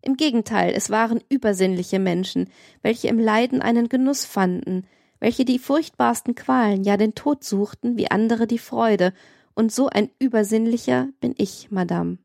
Im 0.02 0.18
Gegenteil, 0.18 0.74
es 0.76 0.90
waren 0.90 1.22
übersinnliche 1.30 2.00
Menschen, 2.00 2.50
welche 2.82 3.08
im 3.08 3.20
Leiden 3.20 3.62
einen 3.62 3.88
Genuss 3.88 4.26
fanden, 4.26 4.86
welche 5.20 5.46
die 5.46 5.60
furchtbarsten 5.60 6.36
Qualen, 6.36 6.84
ja 6.84 6.98
den 6.98 7.16
Tod 7.16 7.44
suchten, 7.44 7.98
wie 7.98 8.12
andere 8.12 8.48
die 8.48 8.58
Freude, 8.58 9.14
und 9.54 9.72
so 9.72 9.88
ein 9.88 10.10
übersinnlicher 10.20 11.10
bin 11.20 11.36
ich, 11.38 11.72
Madame. 11.72 12.18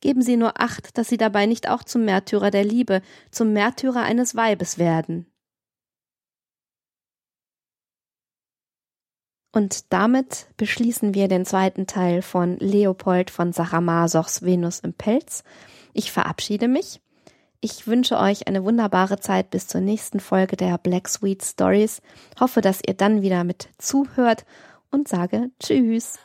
Geben 0.00 0.22
Sie 0.22 0.36
nur 0.36 0.60
acht, 0.60 0.96
dass 0.96 1.08
Sie 1.08 1.16
dabei 1.16 1.46
nicht 1.46 1.68
auch 1.68 1.82
zum 1.82 2.04
Märtyrer 2.04 2.50
der 2.50 2.64
Liebe, 2.64 3.02
zum 3.30 3.52
Märtyrer 3.52 4.02
eines 4.02 4.36
Weibes 4.36 4.78
werden. 4.78 5.26
Und 9.52 9.92
damit 9.92 10.46
beschließen 10.56 11.14
wir 11.14 11.26
den 11.26 11.44
zweiten 11.44 11.86
Teil 11.86 12.22
von 12.22 12.58
Leopold 12.58 13.30
von 13.30 13.52
Sachamasochs 13.52 14.42
Venus 14.42 14.80
im 14.80 14.92
Pelz. 14.92 15.42
Ich 15.94 16.12
verabschiede 16.12 16.68
mich. 16.68 17.00
Ich 17.60 17.88
wünsche 17.88 18.18
euch 18.18 18.46
eine 18.46 18.62
wunderbare 18.62 19.18
Zeit 19.18 19.50
bis 19.50 19.66
zur 19.66 19.80
nächsten 19.80 20.20
Folge 20.20 20.56
der 20.56 20.78
Black 20.78 21.08
Sweet 21.08 21.42
Stories. 21.42 22.02
Hoffe, 22.38 22.60
dass 22.60 22.80
ihr 22.86 22.94
dann 22.94 23.22
wieder 23.22 23.42
mit 23.42 23.68
zuhört 23.78 24.44
und 24.92 25.08
sage 25.08 25.50
Tschüss. 25.58 26.18